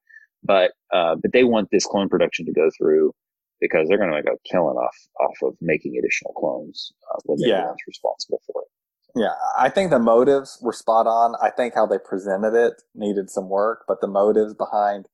[0.42, 3.12] but uh, but they want this clone production to go through
[3.61, 7.38] because they're going to make a killing off off of making additional clones uh, when
[7.40, 7.72] they're Yeah.
[7.86, 8.68] responsible for it.
[9.16, 11.34] Yeah, I think the motives were spot on.
[11.42, 15.07] I think how they presented it needed some work, but the motives behind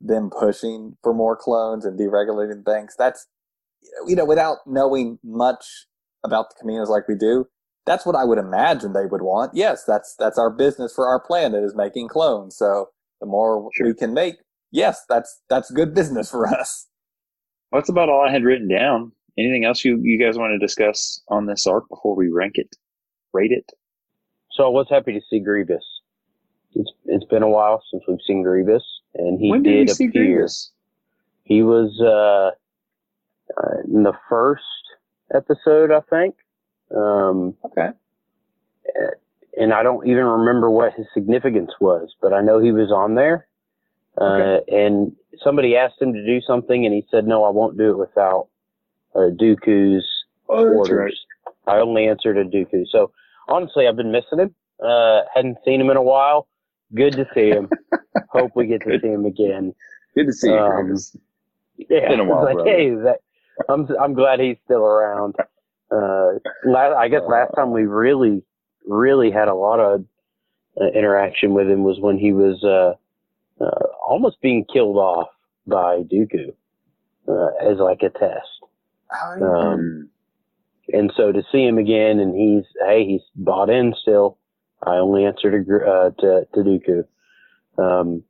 [0.00, 3.26] them pushing for more clones and deregulating things, that's,
[4.06, 5.86] you know, without knowing much
[6.24, 7.46] about the communities like we do,
[7.86, 9.52] that's what I would imagine they would want.
[9.54, 12.56] Yes, that's, that's our business for our planet is making clones.
[12.56, 13.86] So the more Sure.
[13.88, 14.36] we can make,
[14.70, 16.86] yes, that's, that's good business for us.
[17.70, 19.12] Well, that's about all I had written down.
[19.38, 22.68] Anything else you you guys want to discuss on this arc before we rank it,
[23.32, 23.64] rate it?
[24.50, 25.82] So I was happy to see Grievous.
[26.74, 29.94] It's it's been a while since we've seen Grievous, and he when did, did we
[29.94, 30.34] see appear.
[30.34, 30.72] Grievous?
[31.44, 32.50] He was uh,
[33.58, 34.62] uh, in the first
[35.34, 36.34] episode, I think.
[36.94, 37.90] Um, Okay.
[39.56, 43.14] and I don't even remember what his significance was, but I know he was on
[43.14, 43.46] there.
[44.18, 47.90] Uh, and somebody asked him to do something, and he said, "No, I won't do
[47.92, 48.48] it without
[49.14, 50.04] uh, Dooku's
[50.48, 51.18] Oh, orders."
[51.66, 52.86] I only answered to Dooku.
[52.88, 53.10] So
[53.48, 54.54] honestly, I've been missing him.
[54.84, 56.46] Uh, hadn't seen him in a while.
[56.94, 57.70] Good to see him.
[58.28, 59.74] Hope we get to see him again.
[60.14, 60.96] Good to see you, Um.
[61.88, 62.70] Yeah, Been a while, like, brother.
[62.70, 63.20] hey, that,
[63.68, 65.34] I'm I'm glad he's still around.
[65.90, 68.42] Uh, la- I guess last time we really,
[68.86, 70.04] really had a lot of
[70.80, 72.94] uh, interaction with him was when he was uh,
[73.62, 75.28] uh, almost being killed off
[75.66, 76.54] by Dooku
[77.28, 78.48] uh, as like a test.
[79.14, 80.08] Oh, Um,
[80.92, 84.38] and so to see him again, and he's hey, he's bought in still.
[84.82, 87.04] I only answered uh, to to Dooku.
[87.78, 88.24] Um,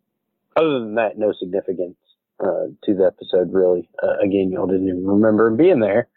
[0.57, 1.97] other than that, no significance
[2.43, 3.89] uh, to the episode really.
[4.03, 6.09] Uh, again, y'all didn't even remember him being there,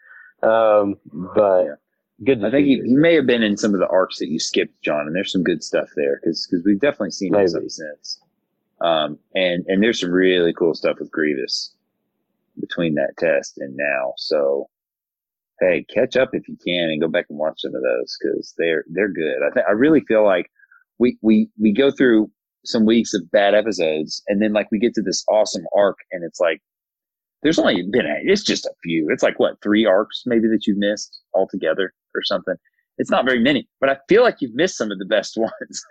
[0.42, 1.74] um, but Yeah.
[2.24, 2.44] good.
[2.44, 5.06] I think he may have been in some of the arcs that you skipped, John,
[5.06, 7.48] and there's some good stuff there because because we've definitely seen Maybe.
[7.48, 8.20] some since.
[8.80, 11.74] Um, and and there's some really cool stuff with Grievous
[12.60, 14.12] between that test and now.
[14.16, 14.68] So
[15.60, 18.54] hey, catch up if you can and go back and watch some of those because
[18.58, 19.38] they're they're good.
[19.46, 20.50] I think I really feel like
[20.98, 22.30] we we we go through
[22.66, 26.24] some weeks of bad episodes and then like we get to this awesome arc and
[26.24, 26.60] it's like
[27.42, 29.08] there's only been a, it's just a few.
[29.10, 32.54] It's like what three arcs maybe that you've missed altogether or something.
[32.98, 35.84] It's not very many, but I feel like you've missed some of the best ones.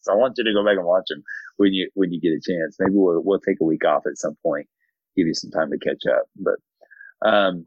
[0.00, 1.22] so I want you to go back and watch them
[1.58, 2.76] when you when you get a chance.
[2.80, 4.66] Maybe we'll we'll take a week off at some point,
[5.16, 6.24] give you some time to catch up.
[6.36, 7.66] But um,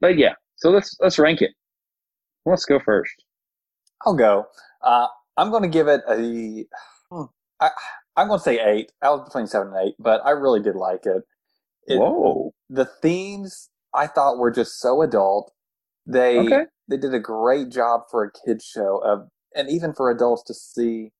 [0.00, 0.34] but yeah.
[0.56, 1.52] So let's let's rank it.
[2.46, 3.14] Let's go first.
[4.04, 4.46] I'll go.
[4.82, 5.06] Uh,
[5.36, 6.66] I'm going to give it a.
[7.10, 7.24] hmm,
[7.60, 7.70] I,
[8.16, 8.92] I'm going to say eight.
[9.02, 11.22] I was between seven and eight, but I really did like it.
[11.86, 12.52] it Whoa.
[12.70, 15.52] The themes I thought were just so adult.
[16.06, 16.64] They Okay.
[16.88, 20.54] they did a great job for a kids show of, and even for adults to
[20.54, 21.12] see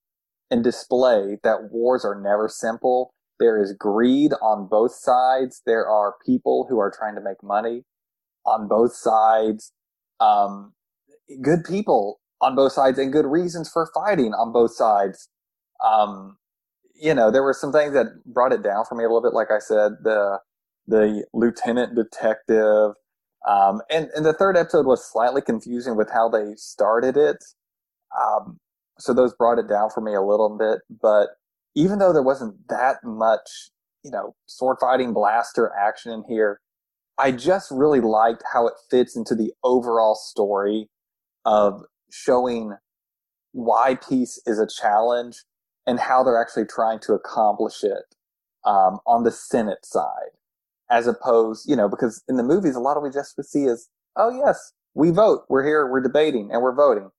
[0.51, 3.15] and display that wars are never simple.
[3.41, 5.63] There is greed on both sides.
[5.67, 7.85] There are people who are trying to make money
[8.47, 9.73] on both sides.
[10.21, 10.75] Um,
[11.43, 15.29] good people on both sides and good reasons for fighting on both sides.
[15.85, 16.37] Um,
[16.95, 19.33] you know, there were some things that brought it down for me a little bit.
[19.33, 20.41] Like I said, the
[20.87, 22.93] the lieutenant detective,
[23.49, 27.43] um, and and the third episode was slightly confusing with how they started it.
[28.21, 28.59] Um,
[28.99, 30.81] so those brought it down for me a little bit.
[31.01, 31.31] But
[31.75, 33.71] even though there wasn't that much,
[34.05, 36.61] you know, sword fighting, blaster action in here,
[37.19, 40.89] I just really liked how it fits into the overall story
[41.45, 41.83] of
[42.13, 42.77] showing
[43.53, 45.37] why peace is a challenge
[45.87, 48.15] and how they're actually trying to accomplish it
[48.65, 50.31] um, on the Senate side,
[50.91, 53.65] as opposed, you know, because in the movies, a lot of we just would see
[53.65, 57.11] is, oh yes, we vote, we're here, we're debating, and we're voting,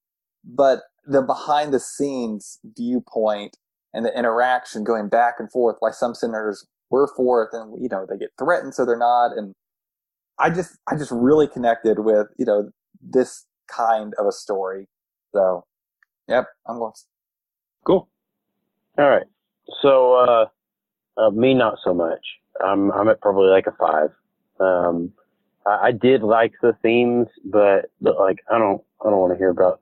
[0.43, 3.57] but the behind the scenes viewpoint
[3.93, 7.89] and the interaction going back and forth, why some senators were for it, and you
[7.89, 9.53] know they get threatened, so they're not, and
[10.39, 12.69] I just, I just really connected with, you know,
[13.01, 14.87] this kind of a story.
[15.33, 15.65] So,
[16.27, 16.93] yep, I'm going.
[17.85, 18.07] Cool.
[18.97, 19.25] All right.
[19.81, 20.45] So uh,
[21.17, 22.25] uh, me, not so much.
[22.63, 24.09] I'm I'm at probably like a five.
[24.59, 25.11] Um,
[25.65, 29.37] I, I did like the themes, but, but like I don't I don't want to
[29.37, 29.81] hear about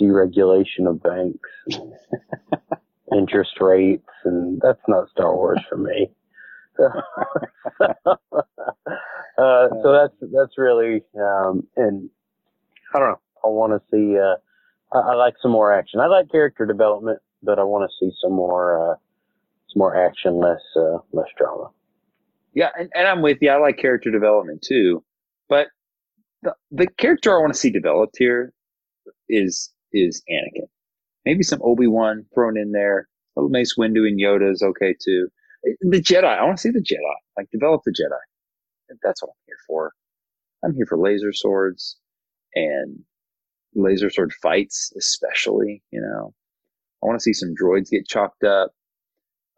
[0.00, 1.48] deregulation of banks,
[3.16, 6.10] interest rates, and that's not Star Wars for me.
[7.80, 7.88] uh,
[9.38, 12.10] so that's that's really um, and
[12.96, 13.20] I don't know.
[13.44, 14.18] I want to see.
[14.18, 14.36] Uh,
[14.96, 16.00] I, I like some more action.
[16.00, 18.96] I like character development, but I want to see some more uh,
[19.68, 21.70] some more action, less uh, less drama.
[22.54, 23.50] Yeah, and, and I'm with you.
[23.50, 25.04] I like character development too,
[25.48, 25.68] but
[26.42, 28.52] the the character I want to see developed here
[29.28, 30.68] is is Anakin.
[31.26, 33.08] Maybe some Obi Wan thrown in there.
[33.36, 35.28] Little Mace Windu and Yoda is okay too.
[35.82, 36.24] The Jedi.
[36.24, 37.14] I want to see the Jedi.
[37.36, 38.34] Like develop the Jedi.
[39.02, 39.92] That's what I'm here for.
[40.64, 41.98] I'm here for laser swords
[42.56, 42.98] and
[43.76, 45.82] laser sword fights, especially.
[45.92, 46.34] You know,
[47.02, 48.72] I want to see some droids get chopped up.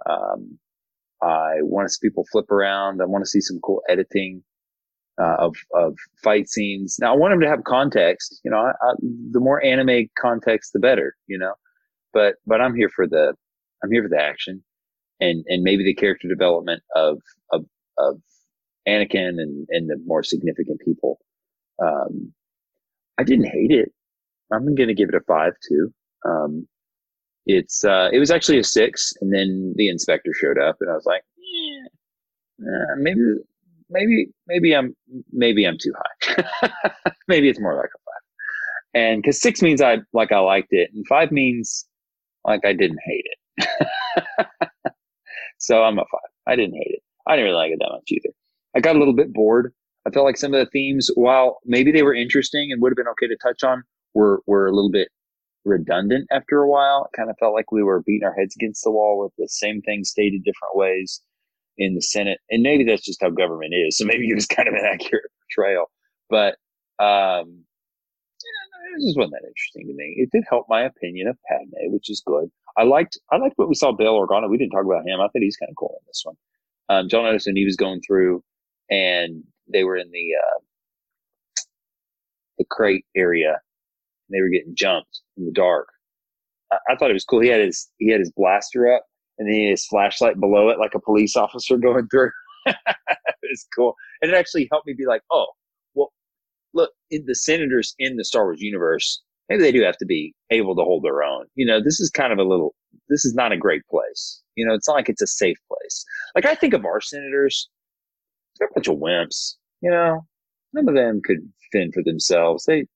[0.08, 0.58] Um,
[1.22, 3.00] I want to see people flip around.
[3.00, 4.42] I want to see some cool editing
[5.20, 6.98] uh, of of fight scenes.
[7.00, 8.40] Now, I want them to have context.
[8.44, 8.94] You know, I, I,
[9.30, 11.14] the more anime context, the better.
[11.26, 11.54] You know,
[12.12, 13.34] but but I'm here for the
[13.82, 14.62] I'm here for the action
[15.20, 17.18] and and maybe the character development of
[17.52, 17.64] of
[17.98, 18.20] of
[18.88, 21.18] Anakin and and the more significant people.
[21.82, 22.32] Um,
[23.18, 23.92] I didn't hate it.
[24.52, 25.92] I'm going to give it a five too.
[26.26, 26.66] Um,
[27.46, 30.94] it's uh, it was actually a six, and then the inspector showed up, and I
[30.94, 31.86] was like, yeah,
[32.68, 33.20] uh, maybe,
[33.90, 34.94] maybe, maybe I'm
[35.32, 36.70] maybe I'm too high.
[37.28, 38.22] maybe it's more like a five,
[38.94, 41.86] and because six means I like I liked it, and five means
[42.44, 43.24] like I didn't hate
[43.58, 44.48] it.
[45.58, 46.30] so I'm a five.
[46.46, 47.02] I didn't hate it.
[47.26, 48.34] I didn't really like it that much either.
[48.76, 49.72] I got a little bit bored.
[50.06, 52.96] I felt like some of the themes, while maybe they were interesting and would have
[52.96, 53.82] been okay to touch on,
[54.14, 55.08] were were a little bit
[55.64, 57.08] redundant after a while.
[57.12, 59.48] It kind of felt like we were beating our heads against the wall with the
[59.48, 61.22] same thing stated different ways
[61.76, 62.40] in the Senate.
[62.50, 63.98] And maybe that's just how government is.
[63.98, 65.90] So maybe it was kind of an accurate portrayal.
[66.28, 66.56] But
[67.02, 67.64] um
[68.42, 70.14] yeah, it just wasn't that interesting to me.
[70.16, 72.50] It did help my opinion of Padme, which is good.
[72.76, 74.50] I liked I liked what we saw Bail Organa.
[74.50, 75.20] We didn't talk about him.
[75.20, 76.36] I thought he's kind of cool in this one.
[76.88, 78.42] Um, John Edison, he was going through
[78.90, 80.60] and they were in the uh,
[82.58, 83.56] the crate area
[84.28, 85.88] and they were getting jumped in the dark.
[86.72, 87.40] I, I thought it was cool.
[87.40, 89.04] He had his, he had his blaster up
[89.38, 92.30] and then his flashlight below it like a police officer going through.
[92.66, 92.76] it
[93.42, 93.94] was cool.
[94.20, 95.46] And it actually helped me be like, oh,
[95.94, 96.12] well,
[96.74, 100.76] look, the senators in the Star Wars universe, maybe they do have to be able
[100.76, 101.46] to hold their own.
[101.54, 102.74] You know, this is kind of a little,
[103.08, 104.42] this is not a great place.
[104.56, 106.04] You know, it's not like it's a safe place.
[106.34, 107.70] Like I think of our senators,
[108.58, 109.54] they're a bunch of wimps.
[109.80, 110.26] You know,
[110.72, 111.38] none of them could
[111.72, 112.64] fend for themselves.
[112.64, 112.86] They,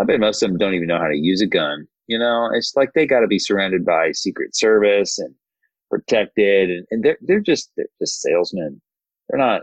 [0.00, 1.86] I bet most of them don't even know how to use a gun.
[2.06, 5.34] You know, it's like they got to be surrounded by Secret Service and
[5.90, 8.80] protected, and, and they're they're just they're just salesmen.
[9.28, 9.62] They're not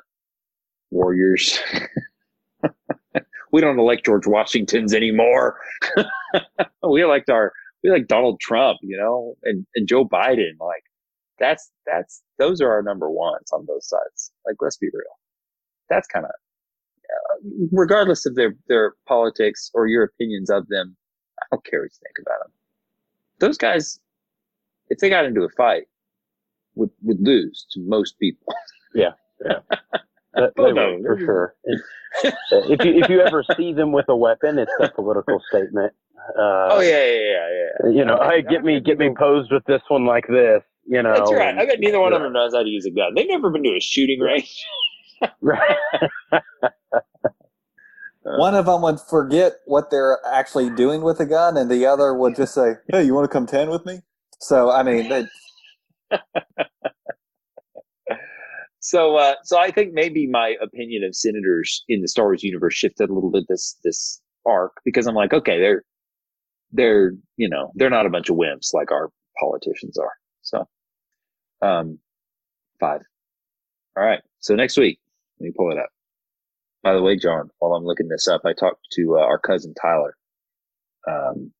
[0.91, 1.59] warriors.
[3.51, 5.59] we don't elect George Washingtons anymore.
[6.89, 7.51] we elect our
[7.83, 10.53] we like Donald Trump, you know, and, and Joe Biden.
[10.59, 10.83] Like
[11.39, 14.31] that's that's those are our number ones on both sides.
[14.45, 15.17] Like let's be real.
[15.89, 16.31] That's kind of
[17.71, 20.95] regardless of their their politics or your opinions of them.
[21.41, 22.51] I don't care what you think about them.
[23.39, 23.99] Those guys,
[24.89, 25.83] if they got into a fight,
[26.75, 28.53] would would lose to most people.
[28.95, 29.11] Yeah,
[29.45, 29.59] yeah.
[30.33, 30.97] That, oh, no.
[31.03, 31.55] for sure.
[32.23, 35.93] if you if you ever see them with a weapon, it's a political statement.
[36.29, 37.47] Uh, oh yeah, yeah, yeah,
[37.83, 37.89] yeah.
[37.91, 40.63] You know, hey, get me get me posed with this one like this.
[40.87, 41.57] You know, that's right.
[41.57, 42.17] I bet neither one yeah.
[42.17, 43.13] of them knows how to use a gun.
[43.13, 44.65] They've never been to a shooting range.
[45.41, 45.75] right.
[48.21, 52.13] one of them would forget what they're actually doing with a gun, and the other
[52.13, 54.01] would just say, "Hey, you want to come tan with me?"
[54.39, 55.25] So, I mean, they,
[58.79, 62.73] so uh, so I think maybe my opinion of senators in the Star Wars universe
[62.73, 65.83] shifted a little bit this this arc because I'm like, okay, they're
[66.71, 69.09] they're you know they're not a bunch of wimps like our
[69.39, 70.13] politicians are.
[70.41, 70.65] So,
[71.61, 71.99] um,
[72.79, 73.01] five.
[73.95, 74.21] All right.
[74.39, 74.99] So next week,
[75.39, 75.89] let me pull it up.
[76.83, 79.73] By the way, John, while I'm looking this up, I talked to uh, our cousin
[79.81, 80.15] Tyler,
[81.07, 81.51] um,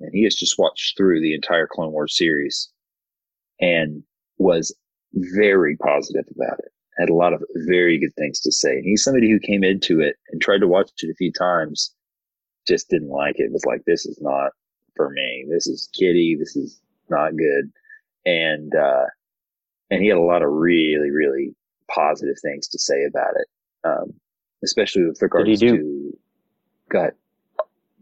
[0.00, 2.70] and he has just watched through the entire Clone Wars series
[3.60, 4.02] and
[4.38, 4.74] was
[5.14, 6.72] very positive about it.
[6.98, 8.72] Had a lot of very good things to say.
[8.72, 11.94] And he's somebody who came into it and tried to watch it a few times,
[12.66, 13.52] just didn't like it.
[13.52, 14.50] was like, this is not
[14.94, 15.46] for me.
[15.50, 16.36] This is kiddie.
[16.38, 17.70] This is not good.
[18.24, 19.06] And, uh,
[19.90, 21.54] and he had a lot of really, really
[21.92, 23.46] positive things to say about it.
[23.84, 24.14] Um,
[24.64, 26.18] especially with regards do, to,
[26.90, 27.12] go ahead.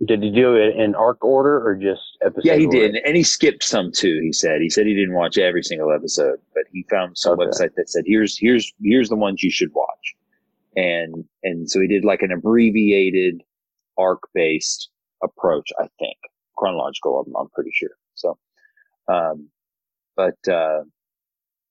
[0.07, 2.45] Did he do it in arc order or just episode?
[2.45, 2.93] Yeah, he order?
[2.93, 4.19] did, and he skipped some too.
[4.23, 7.47] He said he said he didn't watch every single episode, but he found some okay.
[7.47, 10.15] website that said here's here's here's the ones you should watch,
[10.77, 13.43] and and so he did like an abbreviated
[13.97, 14.91] arc based
[15.23, 15.71] approach.
[15.79, 16.17] I think
[16.57, 17.25] chronological.
[17.27, 17.91] I'm, I'm pretty sure.
[18.15, 18.37] So,
[19.09, 19.49] um,
[20.17, 20.83] but uh,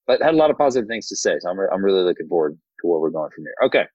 [0.07, 1.35] but had a lot of positive things to say.
[1.39, 3.55] So I'm re- I'm really looking forward to where we're going from here.
[3.65, 3.85] Okay,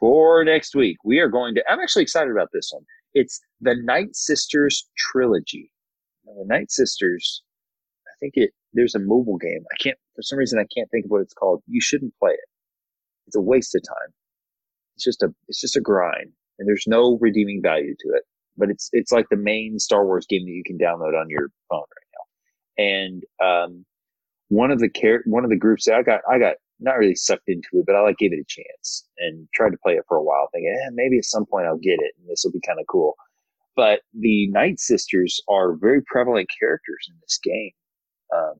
[0.00, 1.64] for next week we are going to.
[1.68, 2.84] I'm actually excited about this one.
[3.14, 5.70] It's the Night Sisters trilogy.
[6.26, 7.42] Now, the Night Sisters,
[8.08, 9.64] I think it, there's a mobile game.
[9.72, 11.62] I can't, for some reason, I can't think of what it's called.
[11.66, 12.48] You shouldn't play it.
[13.26, 14.12] It's a waste of time.
[14.96, 18.22] It's just a, it's just a grind and there's no redeeming value to it,
[18.56, 21.48] but it's, it's like the main Star Wars game that you can download on your
[21.68, 22.84] phone right now.
[22.84, 23.84] And, um,
[24.48, 27.14] one of the care, one of the groups that I got, I got not really
[27.14, 30.04] sucked into it, but I like gave it a chance and tried to play it
[30.08, 32.52] for a while, thinking, eh, maybe at some point I'll get it and this will
[32.52, 33.14] be kind of cool.
[33.76, 37.72] But the Night Sisters are very prevalent characters in this game.
[38.34, 38.54] Um,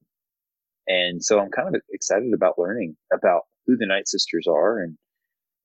[0.87, 4.97] and so I'm kind of excited about learning about who the Night Sisters are and,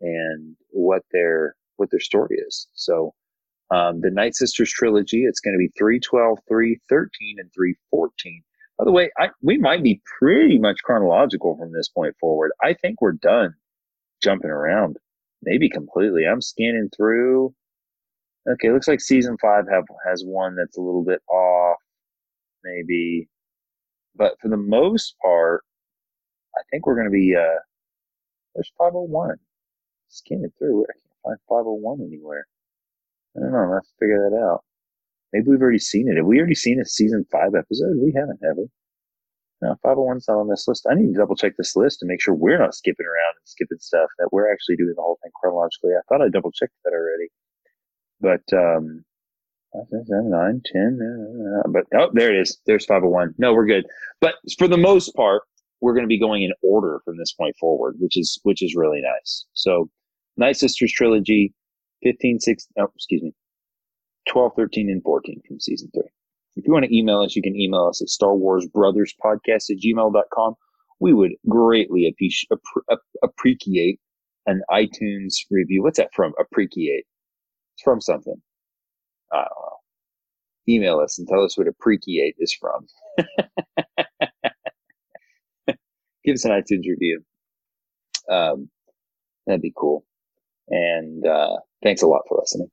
[0.02, 2.68] and what their, what their story is.
[2.74, 3.14] So,
[3.72, 8.42] um, the Night Sisters trilogy, it's going to be 312, 313, and 314.
[8.80, 12.52] By the way, I, we might be pretty much chronological from this point forward.
[12.64, 13.56] I think we're done
[14.24, 14.98] jumping around,
[15.44, 16.26] maybe completely.
[16.26, 17.54] I'm scanning through.
[18.50, 21.78] Okay, looks like season five have has one that's a little bit off,
[22.64, 23.30] maybe,
[24.16, 25.64] but for the most part,
[26.58, 27.36] I think we're going to be.
[27.36, 27.60] uh
[28.56, 29.38] There's 501.
[30.10, 32.46] Scanning through, I can't find 501 anywhere.
[33.38, 33.80] I don't know.
[33.80, 34.64] To figure that out.
[35.34, 36.18] Maybe we've already seen it.
[36.18, 37.98] Have we already seen a season five episode?
[38.02, 38.68] We haven't, have we?
[39.62, 40.88] No, 501's not on this list.
[40.90, 43.46] I need to double check this list to make sure we're not skipping around and
[43.46, 45.92] skipping stuff, that we're actually doing the whole thing chronologically.
[45.92, 47.30] I thought I double checked that already.
[48.22, 49.04] But, um,
[50.02, 51.00] nine, ten,
[51.60, 52.60] uh, but oh, there it is.
[52.66, 53.36] There's 501.
[53.38, 53.86] No, we're good.
[54.22, 55.44] But for the most part,
[55.82, 58.76] we're going to be going in order from this point forward, which is, which is
[58.76, 59.46] really nice.
[59.54, 59.90] So
[60.38, 61.54] Night Sisters trilogy,
[62.04, 63.34] 15, 16, oh, excuse me,
[64.30, 66.10] 12, 13, and 14 from season three.
[66.56, 69.70] If you want to email us, you can email us at Star Wars Brothers Podcast
[69.70, 70.56] at gmail.com.
[71.00, 72.14] We would greatly
[73.24, 74.00] appreciate
[74.46, 75.84] an iTunes review.
[75.84, 76.34] What's that from?
[76.40, 77.06] Appreciate.
[77.76, 78.42] It's from something.
[79.32, 79.78] I don't know.
[80.68, 82.88] Email us and tell us what appreciate is from.
[86.26, 87.22] Give us an iTunes review.
[88.30, 88.70] Um,
[89.48, 90.06] that'd be cool.
[90.68, 92.70] And uh, thanks a lot for listening.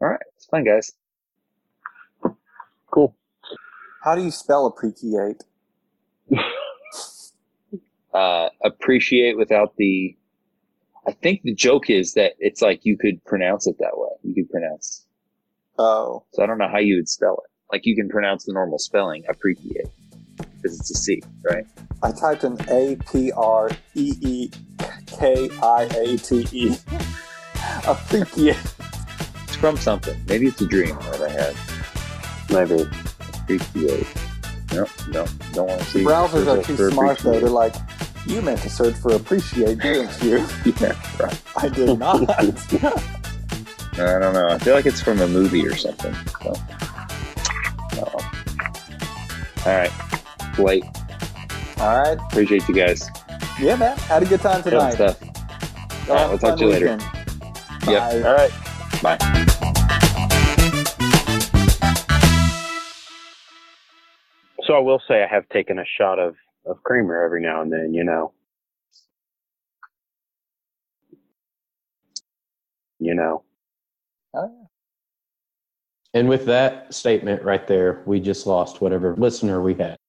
[0.00, 0.92] All right, it's fun, guys.
[2.90, 3.14] Cool.
[4.02, 5.44] How do you spell appreciate?
[8.12, 10.16] Uh, appreciate without the.
[11.06, 14.08] I think the joke is that it's like you could pronounce it that way.
[14.22, 15.06] You could pronounce.
[15.78, 17.50] Oh, So I don't know how you would spell it.
[17.72, 19.86] Like you can pronounce the normal spelling, appreciate,
[20.36, 21.64] because it's a C, right?
[22.02, 24.50] I typed in A P R E E
[25.06, 26.76] K I A T E.
[27.86, 28.58] Appreciate.
[29.60, 30.18] From something.
[30.26, 31.54] Maybe it's a dream that I had.
[32.50, 32.88] Maybe.
[33.42, 34.06] Appreciate.
[34.72, 36.02] No, no, don't want to see.
[36.04, 37.38] Browsers are too smart though.
[37.40, 37.74] They're like,
[38.26, 40.46] you meant to search for appreciate, didn't you?
[40.80, 41.42] Yeah, right.
[41.56, 42.30] I did not.
[42.40, 44.48] I don't know.
[44.48, 46.14] I feel like it's from a movie or something.
[46.42, 46.52] So.
[48.00, 48.30] Uh-oh.
[49.66, 49.90] All right.
[50.58, 50.84] Late.
[51.78, 52.18] All right.
[52.30, 53.10] Appreciate you guys.
[53.60, 53.98] Yeah, man.
[53.98, 54.94] Had a good time Good tonight.
[54.94, 55.20] stuff.
[56.08, 56.92] All right, we'll talk to you later.
[56.92, 57.02] weekend.
[57.88, 58.24] Yep.
[58.24, 58.50] All right.
[59.02, 59.16] Bye.
[64.64, 66.36] So I will say I have taken a shot of,
[66.66, 68.32] of creamer every now and then, you know.
[72.98, 73.42] You know.
[74.34, 74.66] Oh, yeah.
[76.12, 79.99] And with that statement right there, we just lost whatever listener we had.